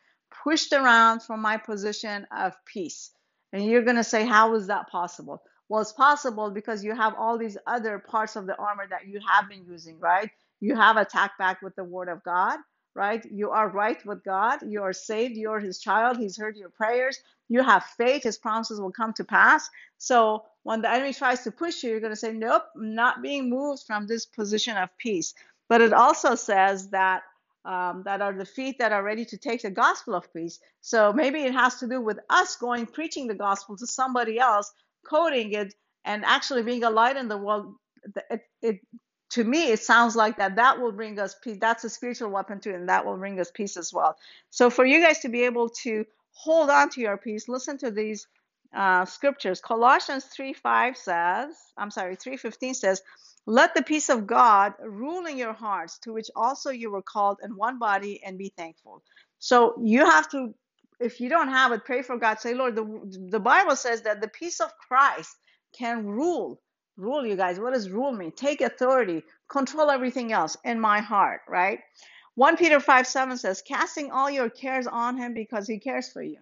pushed 0.46 0.74
around 0.74 1.24
from 1.24 1.42
my 1.42 1.58
position 1.58 2.28
of 2.38 2.54
peace. 2.66 3.12
And 3.54 3.66
you're 3.66 3.84
gonna 3.84 4.06
say, 4.06 4.26
how 4.26 4.56
is 4.56 4.68
that 4.70 4.90
possible? 4.90 5.44
Well, 5.70 5.82
it's 5.84 5.94
possible 5.94 6.52
because 6.52 6.86
you 6.86 6.96
have 6.96 7.16
all 7.20 7.38
these 7.40 7.58
other 7.68 8.00
parts 8.00 8.38
of 8.38 8.48
the 8.48 8.58
armor 8.58 8.88
that 8.90 9.08
you 9.10 9.22
have 9.30 9.50
been 9.50 9.66
using, 9.68 10.00
right? 10.00 10.32
You 10.62 10.78
have 10.78 10.98
attacked 10.98 11.40
back 11.40 11.64
with 11.64 11.76
the 11.78 11.86
word 11.86 12.10
of 12.10 12.24
God, 12.24 12.60
right? 12.96 13.26
You 13.32 13.52
are 13.52 13.70
right 13.70 14.04
with 14.08 14.24
God. 14.26 14.62
You 14.68 14.84
are 14.84 14.94
saved. 14.94 15.38
You 15.38 15.52
are 15.52 15.62
his 15.62 15.80
child. 15.82 16.18
He's 16.18 16.38
heard 16.38 16.58
your 16.58 16.72
prayers. 16.72 17.20
You 17.50 17.64
have 17.64 17.84
faith. 17.98 18.24
His 18.24 18.38
promises 18.38 18.80
will 18.80 18.92
come 18.92 19.14
to 19.14 19.24
pass. 19.24 19.70
So 19.98 20.44
when 20.64 20.82
the 20.82 20.92
enemy 20.92 21.14
tries 21.14 21.44
to 21.44 21.52
push 21.52 21.84
you, 21.84 21.92
you're 21.92 22.00
going 22.00 22.12
to 22.14 22.18
say, 22.18 22.34
Nope, 22.34 22.64
I'm 22.76 22.96
not 22.96 23.22
being 23.22 23.50
moved 23.50 23.84
from 23.88 24.08
this 24.08 24.26
position 24.26 24.78
of 24.78 24.90
peace. 24.98 25.34
But 25.70 25.82
it 25.82 25.94
also 25.94 26.36
says 26.36 26.90
that. 26.90 27.24
Um, 27.66 28.04
that 28.06 28.22
are 28.22 28.32
the 28.32 28.46
feet 28.46 28.80
that 28.80 28.94
are 28.94 29.04
ready 29.04 29.26
to 29.26 29.38
take 29.38 29.62
the 29.62 29.70
gospel 29.70 30.16
of 30.16 30.34
peace. 30.34 30.58
So 30.80 31.12
maybe 31.12 31.42
it 31.42 31.52
has 31.54 31.76
to 31.82 31.88
do 31.88 32.00
with 32.00 32.18
us 32.30 32.56
going 32.56 32.86
preaching 32.86 33.28
the 33.28 33.36
gospel 33.36 33.76
to 33.76 33.86
somebody 33.86 34.40
else, 34.40 34.72
coding 35.06 35.52
it, 35.52 35.74
and 36.06 36.24
actually 36.24 36.64
being 36.64 36.86
a 36.86 36.90
light 36.90 37.18
in 37.18 37.28
the 37.28 37.36
world. 37.36 37.76
It, 38.32 38.44
it 38.62 38.80
to 39.32 39.44
me 39.44 39.72
it 39.72 39.80
sounds 39.82 40.16
like 40.16 40.38
that 40.38 40.56
that 40.56 40.80
will 40.80 40.92
bring 40.92 41.20
us 41.20 41.36
peace 41.44 41.58
that's 41.60 41.84
a 41.84 41.90
spiritual 41.90 42.30
weapon 42.30 42.60
too 42.60 42.74
and 42.74 42.90
that 42.90 43.06
will 43.06 43.18
bring 43.18 43.40
us 43.40 43.52
peace 43.52 43.78
as 43.78 43.94
well 43.94 44.16
so 44.50 44.70
for 44.70 44.86
you 44.86 45.02
guys 45.02 45.20
to 45.20 45.30
be 45.30 45.44
able 45.44 45.70
to 45.70 46.06
hold 46.38 46.70
on 46.70 46.90
to 46.90 47.02
your 47.02 47.18
peace 47.18 47.48
listen 47.48 47.78
to 47.78 47.92
these 47.92 48.28
uh, 48.76 49.06
scriptures 49.06 49.62
colossians 49.62 50.26
3 50.26 50.54
5 50.54 50.98
says 50.98 51.56
i'm 51.78 51.92
sorry 51.92 52.16
315 52.16 52.74
says 52.74 53.02
let 53.46 53.74
the 53.74 53.82
peace 53.82 54.10
of 54.10 54.28
god 54.28 54.74
rule 54.84 55.26
in 55.26 55.38
your 55.38 55.54
hearts 55.54 56.00
to 56.00 56.14
which 56.14 56.30
also 56.36 56.70
you 56.70 56.92
were 56.92 57.02
called 57.02 57.40
in 57.44 57.52
one 57.56 57.80
body 57.80 58.22
and 58.26 58.38
be 58.38 58.54
thankful 58.58 59.02
so 59.40 59.76
you 59.84 60.06
have 60.06 60.30
to 60.30 60.54
if 61.00 61.20
you 61.22 61.30
don't 61.30 61.50
have 61.50 61.72
it 61.72 61.86
pray 61.86 62.02
for 62.02 62.18
god 62.18 62.40
say 62.40 62.54
lord 62.54 62.76
the, 62.76 63.28
the 63.30 63.40
bible 63.40 63.76
says 63.76 64.02
that 64.02 64.22
the 64.22 64.28
peace 64.28 64.60
of 64.60 64.72
christ 64.88 65.36
can 65.78 66.06
rule 66.06 66.62
Rule, 66.98 67.28
you 67.28 67.36
guys. 67.36 67.60
What 67.60 67.74
does 67.74 67.92
rule 67.92 68.12
mean? 68.12 68.32
Take 68.32 68.62
authority, 68.62 69.24
control 69.50 69.92
everything 69.92 70.32
else 70.32 70.58
in 70.64 70.80
my 70.80 71.00
heart, 71.00 71.42
right? 71.48 71.80
1 72.38 72.58
Peter 72.58 72.80
5 72.80 73.08
7 73.08 73.38
says, 73.38 73.64
casting 73.64 74.12
all 74.12 74.30
your 74.32 74.50
cares 74.50 74.88
on 74.88 75.18
him 75.18 75.34
because 75.36 75.68
he 75.68 75.80
cares 75.80 76.12
for 76.12 76.24
you. 76.24 76.40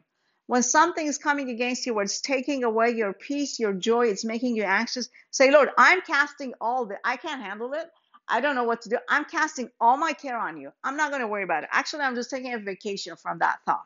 When 0.47 0.63
something 0.63 1.07
is 1.07 1.19
coming 1.19 1.51
against 1.51 1.85
you, 1.87 1.95
where 1.95 2.05
it's 2.05 2.21
taking 2.21 2.65
away 2.65 2.91
your 2.91 3.13
peace, 3.13 3.59
your 3.59 3.73
joy, 3.73 4.07
it's 4.07 4.25
making 4.25 4.57
you 4.57 4.63
anxious, 4.65 5.09
say, 5.31 5.51
Lord, 5.51 5.69
I'm 5.79 6.01
casting 6.01 6.53
all 6.61 6.87
the, 6.87 6.97
I 7.05 7.17
can't 7.17 7.43
handle 7.43 7.73
it. 7.73 7.87
I 8.29 8.41
don't 8.41 8.55
know 8.55 8.65
what 8.65 8.83
to 8.83 8.89
do. 8.89 8.99
I'm 9.09 9.25
casting 9.25 9.69
all 9.81 9.97
my 9.97 10.13
care 10.13 10.39
on 10.39 10.57
you. 10.57 10.71
I'm 10.83 10.97
not 10.97 11.11
going 11.11 11.21
to 11.21 11.27
worry 11.27 11.43
about 11.43 11.63
it. 11.65 11.69
Actually, 11.73 12.03
I'm 12.03 12.15
just 12.15 12.31
taking 12.31 12.53
a 12.55 12.59
vacation 12.59 13.17
from 13.17 13.39
that 13.39 13.59
thought, 13.65 13.85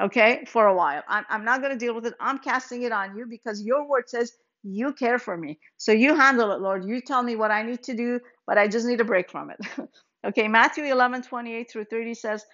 okay, 0.00 0.44
for 0.48 0.68
a 0.68 0.74
while. 0.76 1.04
I'm, 1.08 1.26
I'm 1.30 1.46
not 1.46 1.62
going 1.62 1.72
to 1.74 1.78
deal 1.80 1.94
with 1.94 2.06
it. 2.06 2.14
I'm 2.20 2.40
casting 2.40 2.84
it 2.84 2.92
on 2.92 3.16
you 3.16 3.26
because 3.26 3.62
your 3.62 3.88
word 3.88 4.10
says 4.10 4.32
you 4.64 4.94
care 4.94 5.20
for 5.20 5.38
me. 5.38 5.60
So 5.78 5.92
you 5.92 6.16
handle 6.16 6.52
it, 6.52 6.60
Lord. 6.60 6.86
You 6.86 7.02
tell 7.02 7.22
me 7.22 7.36
what 7.36 7.52
I 7.52 7.64
need 7.64 7.84
to 7.84 7.94
do, 7.96 8.20
but 8.46 8.58
I 8.58 8.68
just 8.68 8.86
need 8.86 9.02
a 9.02 9.06
break 9.06 9.30
from 9.30 9.50
it. 9.50 9.60
okay, 10.26 10.48
Matthew 10.48 10.84
11, 10.84 11.22
28 11.22 11.70
through 11.70 11.84
30 11.84 12.14
says, 12.14 12.44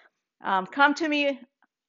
um, 0.43 0.65
Come 0.67 0.93
to 0.95 1.07
me, 1.07 1.39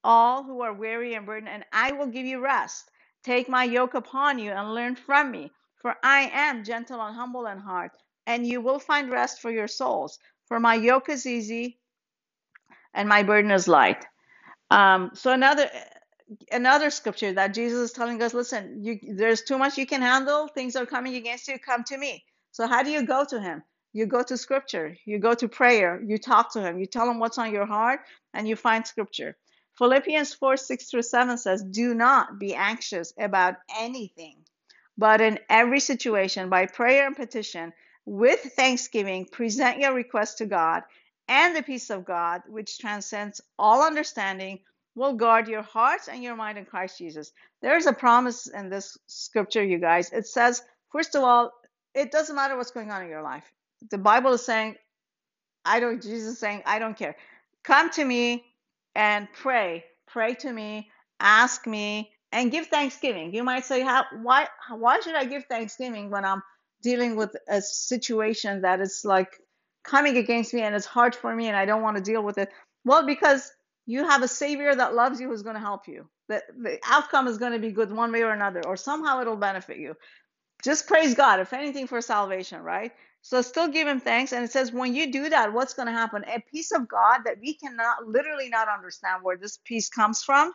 all 0.05 0.45
who 0.45 0.63
are 0.63 0.73
weary 0.73 1.15
and 1.15 1.27
burdened, 1.27 1.51
and 1.51 1.65
I 1.73 1.93
will 1.93 2.07
give 2.07 2.27
you 2.27 2.41
rest. 2.43 2.91
Take 3.25 3.49
my 3.49 3.65
yoke 3.65 3.95
upon 3.95 4.39
you 4.39 4.53
and 4.53 4.75
learn 4.75 4.97
from 4.97 5.31
me, 5.31 5.51
for 5.83 5.97
I 6.03 6.31
am 6.33 6.65
gentle 6.65 7.01
and 7.01 7.15
humble 7.17 7.47
in 7.47 7.59
heart, 7.59 7.93
and 8.27 8.47
you 8.47 8.61
will 8.61 8.79
find 8.79 9.11
rest 9.11 9.41
for 9.41 9.51
your 9.51 9.69
souls. 9.69 10.19
For 10.47 10.61
my 10.61 10.75
yoke 10.77 11.09
is 11.09 11.27
easy 11.27 11.79
and 12.95 13.09
my 13.09 13.23
burden 13.23 13.51
is 13.51 13.69
light. 13.69 14.05
Um, 14.71 15.11
so 15.15 15.33
another 15.33 15.71
another 16.53 16.91
scripture 16.91 17.33
that 17.33 17.55
Jesus 17.55 17.91
is 17.91 17.93
telling 17.93 18.23
us, 18.23 18.35
listen, 18.35 18.83
you, 18.85 18.99
there's 19.17 19.43
too 19.43 19.59
much 19.59 19.79
you 19.79 19.87
can 19.87 20.03
handle. 20.03 20.49
Things 20.49 20.77
are 20.77 20.87
coming 20.87 21.17
against 21.17 21.49
you. 21.49 21.59
Come 21.59 21.85
to 21.85 21.99
me. 21.99 22.25
So 22.53 22.67
how 22.67 22.83
do 22.83 22.91
you 22.91 23.07
go 23.07 23.25
to 23.29 23.41
him? 23.41 23.63
You 23.97 24.05
go 24.05 24.23
to 24.23 24.37
scripture, 24.37 24.95
you 25.07 25.19
go 25.19 25.33
to 25.33 25.49
prayer, 25.49 26.03
you 26.07 26.19
talk 26.19 26.53
to 26.53 26.61
him, 26.61 26.79
you 26.79 26.85
tell 26.85 27.09
him 27.09 27.19
what's 27.19 27.39
on 27.39 27.51
your 27.51 27.65
heart, 27.65 28.01
and 28.35 28.47
you 28.47 28.55
find 28.55 28.87
scripture. 28.87 29.39
Philippians 29.79 30.35
4 30.35 30.59
6 30.59 30.91
through 30.91 31.01
7 31.01 31.39
says, 31.39 31.63
Do 31.63 31.95
not 31.95 32.39
be 32.39 32.55
anxious 32.55 33.15
about 33.19 33.55
anything, 33.75 34.45
but 34.99 35.23
in 35.23 35.39
every 35.49 35.81
situation, 35.81 36.51
by 36.51 36.67
prayer 36.67 37.07
and 37.07 37.17
petition, 37.17 37.73
with 38.05 38.41
thanksgiving, 38.41 39.25
present 39.25 39.79
your 39.79 39.95
request 39.95 40.37
to 40.39 40.45
God, 40.45 40.83
and 41.27 41.57
the 41.57 41.63
peace 41.63 41.89
of 41.89 42.05
God, 42.05 42.43
which 42.49 42.79
transcends 42.79 43.41
all 43.59 43.83
understanding, 43.83 44.59
will 44.95 45.15
guard 45.15 45.49
your 45.49 45.63
hearts 45.63 46.09
and 46.09 46.23
your 46.23 46.37
mind 46.37 46.59
in 46.59 46.67
Christ 46.67 46.99
Jesus. 46.99 47.33
There's 47.63 47.87
a 47.87 47.95
promise 47.95 48.47
in 48.47 48.69
this 48.69 48.99
scripture, 49.07 49.65
you 49.65 49.79
guys. 49.79 50.13
It 50.13 50.27
says, 50.27 50.63
first 50.93 51.15
of 51.15 51.23
all, 51.23 51.51
it 51.95 52.13
doesn't 52.13 52.37
matter 52.37 52.59
what's 52.59 52.73
going 52.73 52.91
on 52.91 53.03
in 53.03 53.09
your 53.09 53.23
life. 53.23 53.51
The 53.91 53.99
Bible 53.99 54.33
is 54.35 54.45
saying, 54.45 54.77
I 55.65 55.81
don't, 55.81 56.03
Jesus 56.03 56.35
is 56.35 56.41
saying, 56.41 56.63
I 56.67 56.81
don't 56.81 56.97
care. 56.99 57.17
Come 57.65 57.91
to 57.93 58.05
me 58.05 58.45
and 58.97 59.29
pray. 59.35 59.85
Pray 60.09 60.35
to 60.37 60.53
me, 60.53 60.91
ask 61.21 61.67
me, 61.67 62.13
and 62.33 62.53
give 62.53 62.69
thanksgiving. 62.69 63.35
You 63.35 63.45
might 63.45 63.67
say, 63.67 63.83
How, 63.83 64.05
why, 64.23 64.49
why 64.71 65.01
should 65.01 65.17
I 65.17 65.27
give 65.27 65.47
thanksgiving 65.47 66.11
when 66.11 66.25
I'm 66.27 66.43
dealing 66.83 67.17
with 67.17 67.37
a 67.49 67.63
situation 67.63 68.63
that 68.63 68.81
is 68.81 69.03
like 69.05 69.41
coming 69.85 70.19
against 70.19 70.55
me 70.55 70.63
and 70.63 70.75
it's 70.75 70.87
hard 70.87 71.15
for 71.15 71.35
me 71.35 71.49
and 71.49 71.57
I 71.57 71.67
don't 71.67 71.83
want 71.83 71.99
to 71.99 72.05
deal 72.05 72.23
with 72.25 72.39
it? 72.39 72.51
Well, 72.85 73.07
because 73.07 73.53
you 73.87 74.05
have 74.09 74.23
a 74.23 74.29
Savior 74.29 74.75
that 74.75 74.95
loves 74.95 75.21
you 75.21 75.29
who's 75.29 75.43
going 75.43 75.57
to 75.57 75.61
help 75.63 75.89
you. 75.89 76.09
The, 76.29 76.43
the 76.59 76.79
outcome 76.87 77.29
is 77.29 77.39
going 77.39 77.53
to 77.53 77.61
be 77.61 77.73
good 77.73 77.93
one 77.93 78.13
way 78.13 78.23
or 78.23 78.33
another, 78.33 78.67
or 78.67 78.77
somehow 78.77 79.21
it'll 79.23 79.37
benefit 79.37 79.79
you 79.79 79.91
just 80.65 80.87
praise 80.87 81.15
God, 81.15 81.41
if 81.41 81.53
anything, 81.53 81.87
for 81.87 82.01
salvation, 82.01 82.63
right? 82.63 82.93
So 83.27 83.43
still 83.43 83.67
give 83.67 83.89
him 83.89 83.99
thanks. 83.99 84.33
And 84.33 84.45
it 84.45 84.53
says, 84.53 84.71
when 84.71 84.95
you 84.95 85.11
do 85.11 85.29
that, 85.31 85.53
what's 85.53 85.75
going 85.75 85.87
to 85.87 85.93
happen? 85.93 86.23
A 86.29 86.41
peace 86.49 86.71
of 86.71 86.87
God 86.87 87.23
that 87.25 87.41
we 87.41 87.55
cannot 87.55 88.07
literally 88.07 88.49
not 88.49 88.69
understand 88.69 89.25
where 89.25 89.37
this 89.37 89.59
peace 89.65 89.89
comes 89.89 90.23
from. 90.23 90.53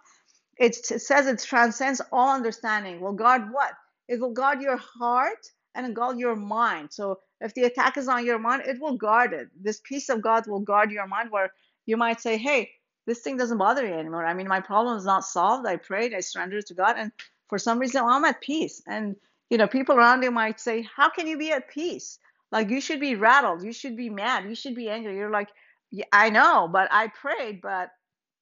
It, 0.56 0.76
says 0.76 1.28
it 1.28 1.44
transcends 1.44 2.02
all 2.14 2.34
understanding. 2.34 3.02
Will 3.02 3.12
guard 3.12 3.52
what? 3.52 3.74
It 4.08 4.22
will 4.22 4.32
guard 4.32 4.62
your 4.62 4.78
heart 4.78 5.46
and 5.76 5.94
guard 5.94 6.18
your 6.18 6.38
mind. 6.38 6.94
So 6.94 7.20
if 7.42 7.54
the 7.56 7.64
attack 7.64 7.98
is 7.98 8.08
on 8.08 8.26
your 8.26 8.40
mind, 8.40 8.64
it 8.66 8.80
will 8.80 8.96
guard 8.96 9.34
it. 9.34 9.50
This 9.62 9.82
peace 9.84 10.08
of 10.08 10.22
God 10.22 10.48
will 10.48 10.62
guard 10.62 10.92
your 10.92 11.08
mind 11.08 11.30
where 11.30 11.52
you 11.86 11.98
might 11.98 12.22
say, 12.22 12.38
hey, 12.38 12.72
this 13.06 13.20
thing 13.20 13.36
doesn't 13.36 13.58
bother 13.58 13.84
me 13.84 13.92
anymore. 13.92 14.26
I 14.26 14.34
mean, 14.34 14.48
my 14.48 14.62
problem 14.62 14.98
is 14.98 15.04
not 15.04 15.26
solved. 15.26 15.68
I 15.68 15.76
prayed, 15.76 16.14
I 16.14 16.22
surrendered 16.22 16.68
to 16.68 16.74
God, 16.74 16.96
and 16.98 17.12
for 17.50 17.58
some 17.58 17.80
reason, 17.80 18.02
I'm 18.06 18.24
at 18.24 18.40
peace. 18.40 18.82
And 18.88 19.18
you 19.50 19.58
know, 19.58 19.68
people 19.68 19.98
around 19.98 20.24
you 20.24 20.32
might 20.32 20.62
say, 20.62 20.88
How 20.96 21.10
can 21.10 21.28
you 21.28 21.38
be 21.38 21.52
at 21.52 21.70
peace? 21.70 22.18
Like, 22.52 22.70
you 22.70 22.82
should 22.82 23.00
be 23.00 23.16
rattled. 23.16 23.64
You 23.64 23.74
should 23.74 23.96
be 23.96 24.10
mad. 24.10 24.46
You 24.46 24.56
should 24.56 24.76
be 24.76 24.90
angry. 24.90 25.16
You're 25.16 25.32
like, 25.32 25.50
yeah, 25.92 26.06
I 26.12 26.30
know, 26.30 26.70
but 26.72 26.88
I 26.92 27.08
prayed, 27.08 27.62
but, 27.62 27.90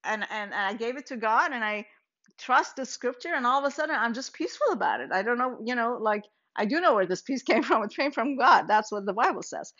and, 0.04 0.22
and, 0.30 0.52
and 0.52 0.54
I 0.54 0.74
gave 0.74 0.96
it 0.96 1.06
to 1.06 1.16
God 1.16 1.52
and 1.52 1.64
I 1.64 1.86
trust 2.38 2.76
the 2.76 2.86
scripture. 2.86 3.34
And 3.34 3.46
all 3.46 3.64
of 3.64 3.64
a 3.64 3.74
sudden, 3.74 3.96
I'm 3.98 4.14
just 4.14 4.32
peaceful 4.32 4.72
about 4.72 5.00
it. 5.00 5.10
I 5.12 5.22
don't 5.22 5.38
know, 5.38 5.58
you 5.64 5.74
know, 5.74 5.98
like, 6.00 6.24
I 6.56 6.64
do 6.64 6.80
know 6.80 6.94
where 6.94 7.06
this 7.06 7.22
peace 7.22 7.42
came 7.50 7.62
from. 7.62 7.82
It 7.84 7.94
came 7.94 8.12
from 8.12 8.36
God. 8.36 8.66
That's 8.68 8.92
what 8.92 9.06
the 9.06 9.12
Bible 9.12 9.42
says. 9.42 9.72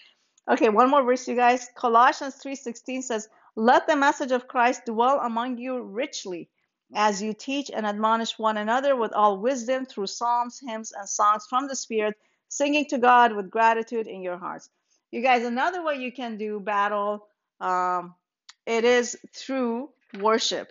Okay, 0.51 0.69
one 0.69 0.91
more 0.91 1.03
verse, 1.05 1.29
you 1.29 1.37
guys. 1.37 1.69
Colossians 1.77 2.37
3:16 2.37 3.03
says, 3.03 3.29
"Let 3.57 3.87
the 3.87 3.97
message 3.97 4.33
of 4.33 4.49
Christ 4.49 4.85
dwell 4.87 5.21
among 5.21 5.59
you 5.59 5.81
richly, 5.81 6.51
as 6.95 7.23
you 7.23 7.33
teach 7.33 7.71
and 7.71 7.87
admonish 7.87 8.39
one 8.39 8.57
another 8.57 8.97
with 8.97 9.13
all 9.13 9.39
wisdom 9.39 9.87
through 9.87 10.09
psalms, 10.09 10.61
hymns, 10.67 10.93
and 10.93 11.09
songs 11.09 11.47
from 11.49 11.69
the 11.69 11.77
Spirit, 11.77 12.17
singing 12.51 12.87
to 12.87 12.99
God 12.99 13.35
with 13.37 13.51
gratitude 13.51 14.09
in 14.09 14.23
your 14.23 14.39
hearts. 14.39 14.71
You 15.13 15.23
guys, 15.23 15.45
another 15.47 15.85
way 15.85 15.97
you 15.97 16.13
can 16.13 16.39
do 16.39 16.61
battle, 16.61 17.29
um, 17.61 18.15
it 18.67 18.85
is 18.85 19.17
through 19.35 19.91
worship. 20.21 20.71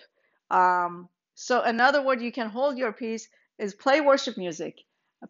Um, 0.52 1.10
so 1.36 1.64
another 1.64 2.04
word 2.04 2.22
you 2.22 2.34
can 2.34 2.50
hold 2.50 2.78
your 2.78 2.94
peace 2.94 3.30
is 3.60 3.76
play 3.76 4.02
worship 4.02 4.38
music. 4.38 4.80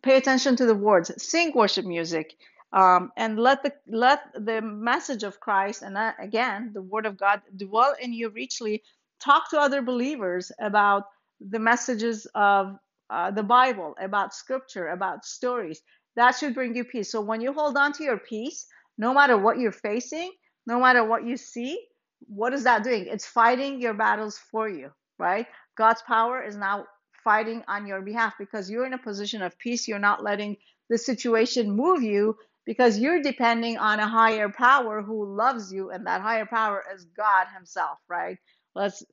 Pay 0.03 0.17
attention 0.17 0.57
to 0.57 0.67
the 0.67 0.75
words. 0.75 1.11
Sing 1.23 1.53
worship 1.55 1.85
music. 1.85 2.35
Um, 2.73 3.13
and 3.17 3.39
let 3.39 3.63
the 3.63 3.73
let 3.87 4.21
the 4.35 4.61
message 4.61 5.23
of 5.23 5.39
Christ 5.41 5.83
and 5.83 5.95
that, 5.97 6.17
again 6.21 6.71
the 6.73 6.83
word 6.83 7.07
of 7.07 7.17
God 7.17 7.41
dwell 7.57 7.95
in 8.01 8.13
you 8.13 8.29
richly 8.29 8.83
talk 9.21 9.49
to 9.51 9.59
other 9.59 9.81
believers 9.81 10.51
about 10.59 11.05
the 11.41 11.59
messages 11.59 12.27
of 12.35 12.77
uh, 13.11 13.31
the 13.31 13.43
Bible, 13.43 13.95
about 13.99 14.35
scripture, 14.35 14.89
about 14.89 15.25
stories. 15.25 15.81
That 16.15 16.33
should 16.35 16.53
bring 16.55 16.75
you 16.75 16.83
peace. 16.85 17.11
So 17.11 17.21
when 17.21 17.41
you 17.41 17.53
hold 17.53 17.77
on 17.77 17.93
to 17.93 18.03
your 18.03 18.19
peace, 18.19 18.67
no 18.97 19.13
matter 19.13 19.37
what 19.37 19.59
you're 19.59 19.71
facing, 19.71 20.31
no 20.67 20.79
matter 20.79 21.03
what 21.05 21.25
you 21.25 21.37
see, 21.37 21.79
what 22.27 22.53
is 22.53 22.63
that 22.65 22.83
doing? 22.83 23.07
It's 23.07 23.25
fighting 23.27 23.81
your 23.81 23.93
battles 23.93 24.39
for 24.51 24.69
you, 24.69 24.91
right? 25.19 25.47
God's 25.77 26.03
power 26.03 26.43
is 26.43 26.57
now 26.57 26.85
fighting 27.23 27.63
on 27.67 27.87
your 27.87 28.01
behalf 28.01 28.35
because 28.39 28.69
you're 28.69 28.85
in 28.85 28.93
a 28.93 28.97
position 28.99 29.41
of 29.41 29.57
peace. 29.59 29.87
You're 29.87 29.99
not 29.99 30.23
letting 30.23 30.57
the 30.89 30.97
situation 30.97 31.71
move 31.71 32.03
you 32.03 32.35
because 32.65 32.99
you're 32.99 33.21
depending 33.21 33.77
on 33.77 33.99
a 33.99 34.07
higher 34.07 34.49
power 34.49 35.01
who 35.01 35.35
loves 35.37 35.71
you, 35.73 35.91
and 35.91 36.05
that 36.07 36.21
higher 36.21 36.45
power 36.45 36.83
is 36.95 37.05
God 37.17 37.47
Himself, 37.55 37.99
right? 38.09 38.37
let's 38.75 39.03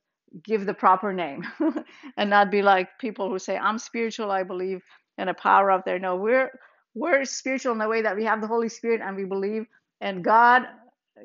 give 0.43 0.65
the 0.65 0.73
proper 0.73 1.13
name 1.13 1.43
and 2.17 2.29
not 2.29 2.51
be 2.51 2.61
like 2.61 2.89
people 2.99 3.29
who 3.29 3.39
say 3.39 3.57
i'm 3.57 3.79
spiritual 3.79 4.31
i 4.31 4.43
believe 4.43 4.81
in 5.17 5.27
a 5.29 5.33
power 5.33 5.71
up 5.71 5.85
there 5.85 5.99
no 5.99 6.15
we're 6.17 6.51
we're 6.97 7.25
spiritual 7.25 7.73
in 7.73 7.79
the 7.79 7.89
way 7.89 8.03
that 8.03 8.17
we 8.17 8.25
have 8.25 8.41
the 8.41 8.47
holy 8.47 8.69
spirit 8.69 9.01
and 9.03 9.17
we 9.17 9.25
believe 9.25 9.67
in 10.01 10.23
god 10.23 10.63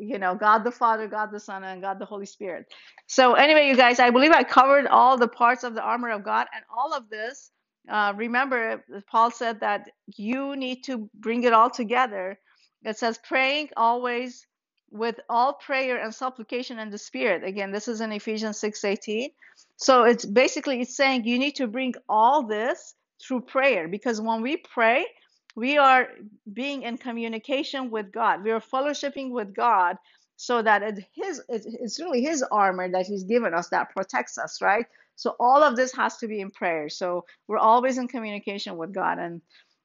you 0.01 0.19
know 0.19 0.35
god 0.37 0.65
the 0.65 0.73
father 0.73 1.09
god 1.09 1.31
the 1.33 1.41
son 1.41 1.65
and 1.65 1.83
god 1.83 1.99
the 2.01 2.07
holy 2.07 2.27
spirit. 2.27 2.67
So 3.09 3.35
anyway 3.35 3.69
you 3.69 3.77
guys 3.77 4.01
i 4.01 4.11
believe 4.11 4.33
i 4.33 4.45
covered 4.45 4.87
all 4.89 5.19
the 5.19 5.29
parts 5.29 5.65
of 5.65 5.75
the 5.75 5.83
armor 5.83 6.11
of 6.11 6.25
god 6.25 6.49
and 6.55 6.65
all 6.77 6.95
of 6.95 7.11
this. 7.11 7.53
Uh, 7.91 8.15
remember 8.17 8.85
paul 9.11 9.31
said 9.33 9.61
that 9.61 9.91
you 10.17 10.57
need 10.57 10.85
to 10.85 11.11
bring 11.17 11.45
it 11.45 11.55
all 11.55 11.71
together. 11.71 12.39
It 12.85 12.99
says 12.99 13.19
praying 13.27 13.71
always 13.77 14.47
with 14.91 15.21
all 15.31 15.55
prayer 15.55 16.03
and 16.03 16.15
supplication 16.15 16.79
in 16.81 16.91
the 16.91 16.99
spirit. 16.99 17.45
Again 17.45 17.73
this 17.73 17.89
is 17.89 18.01
in 18.03 18.13
ephesians 18.13 18.59
6 18.61 18.85
18 18.85 19.31
so 19.79 20.05
it's 20.05 20.27
basically 20.27 20.83
it's 20.83 20.97
saying 20.97 21.27
you 21.27 21.39
need 21.41 21.57
to 21.57 21.69
bring 21.69 21.95
all 22.09 22.47
this 22.47 22.95
through 23.23 23.43
prayer 23.43 23.89
because 23.89 24.21
when 24.21 24.43
we 24.43 24.59
pray 24.75 25.07
we 25.55 25.79
are 25.79 26.09
being 26.53 26.83
in 26.83 26.97
communication 26.97 27.91
with 27.91 28.13
god 28.13 28.43
we 28.43 28.51
are 28.51 28.61
fellowshipping 28.61 29.31
with 29.31 29.55
god 29.55 29.97
so 30.37 30.63
that 30.63 30.83
it 30.83 31.05
his 31.15 31.43
it's 31.49 32.01
really 32.01 32.23
his 32.23 32.43
armor 32.51 32.91
that 32.91 33.07
he's 33.07 33.25
given 33.25 33.55
us 33.55 33.69
that 33.69 33.91
protects 33.95 34.39
us 34.39 34.61
right 34.63 34.87
so 35.17 35.37
all 35.39 35.63
of 35.63 35.77
this 35.77 35.95
has 35.95 36.17
to 36.17 36.27
be 36.27 36.41
in 36.41 36.51
prayer 36.51 36.89
so 36.89 37.25
we're 37.49 37.59
always 37.59 37.99
in 37.99 38.09
communication 38.09 38.77
with 38.77 38.93
god 38.93 39.19
and 39.19 39.41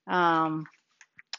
um 0.07 0.65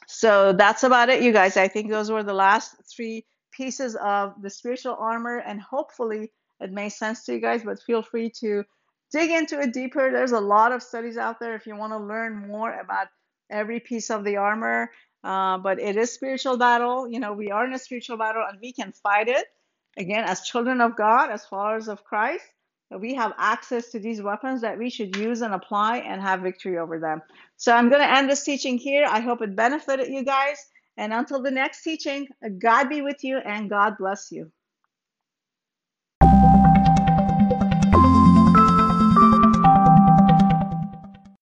so 0.08 0.54
that's 0.54 0.84
about 0.84 1.10
it, 1.10 1.22
you 1.22 1.32
guys. 1.32 1.58
I 1.58 1.68
think 1.68 1.90
those 1.90 2.10
were 2.10 2.22
the 2.22 2.32
last 2.32 2.76
three 2.90 3.26
pieces 3.52 3.94
of 3.96 4.34
the 4.40 4.48
spiritual 4.48 4.96
armor, 4.98 5.38
and 5.38 5.60
hopefully 5.60 6.32
it 6.60 6.72
made 6.72 6.88
sense 6.90 7.24
to 7.26 7.34
you 7.34 7.40
guys. 7.40 7.62
But 7.62 7.82
feel 7.82 8.02
free 8.02 8.30
to 8.40 8.64
dig 9.12 9.30
into 9.30 9.60
it 9.60 9.74
deeper. 9.74 10.10
There's 10.10 10.32
a 10.32 10.40
lot 10.40 10.72
of 10.72 10.82
studies 10.82 11.18
out 11.18 11.38
there 11.38 11.54
if 11.54 11.66
you 11.66 11.76
want 11.76 11.92
to 11.92 11.98
learn 11.98 12.48
more 12.48 12.72
about 12.80 13.08
every 13.50 13.80
piece 13.80 14.10
of 14.10 14.24
the 14.24 14.36
armor. 14.36 14.90
Uh, 15.24 15.58
but 15.58 15.80
it 15.80 15.96
is 15.96 16.12
spiritual 16.12 16.56
battle. 16.56 17.08
You 17.08 17.20
know, 17.20 17.32
we 17.32 17.50
are 17.50 17.66
in 17.66 17.74
a 17.74 17.78
spiritual 17.78 18.16
battle, 18.16 18.44
and 18.48 18.58
we 18.60 18.72
can 18.72 18.92
fight 18.92 19.28
it 19.28 19.46
again 19.96 20.24
as 20.24 20.42
children 20.42 20.80
of 20.80 20.96
God, 20.96 21.30
as 21.30 21.44
followers 21.46 21.88
of 21.88 22.04
Christ. 22.04 22.44
We 22.96 23.14
have 23.14 23.32
access 23.36 23.90
to 23.90 23.98
these 23.98 24.22
weapons 24.22 24.62
that 24.62 24.78
we 24.78 24.88
should 24.88 25.16
use 25.16 25.42
and 25.42 25.52
apply 25.52 25.98
and 25.98 26.22
have 26.22 26.40
victory 26.40 26.78
over 26.78 26.98
them. 26.98 27.20
So 27.56 27.72
I'm 27.74 27.90
going 27.90 28.00
to 28.00 28.10
end 28.10 28.30
this 28.30 28.44
teaching 28.44 28.78
here. 28.78 29.06
I 29.06 29.20
hope 29.20 29.42
it 29.42 29.54
benefited 29.54 30.08
you 30.08 30.24
guys. 30.24 30.56
And 30.96 31.12
until 31.12 31.42
the 31.42 31.50
next 31.50 31.82
teaching, 31.82 32.28
God 32.58 32.88
be 32.88 33.02
with 33.02 33.22
you 33.22 33.38
and 33.38 33.68
God 33.68 33.98
bless 33.98 34.32
you. 34.32 34.50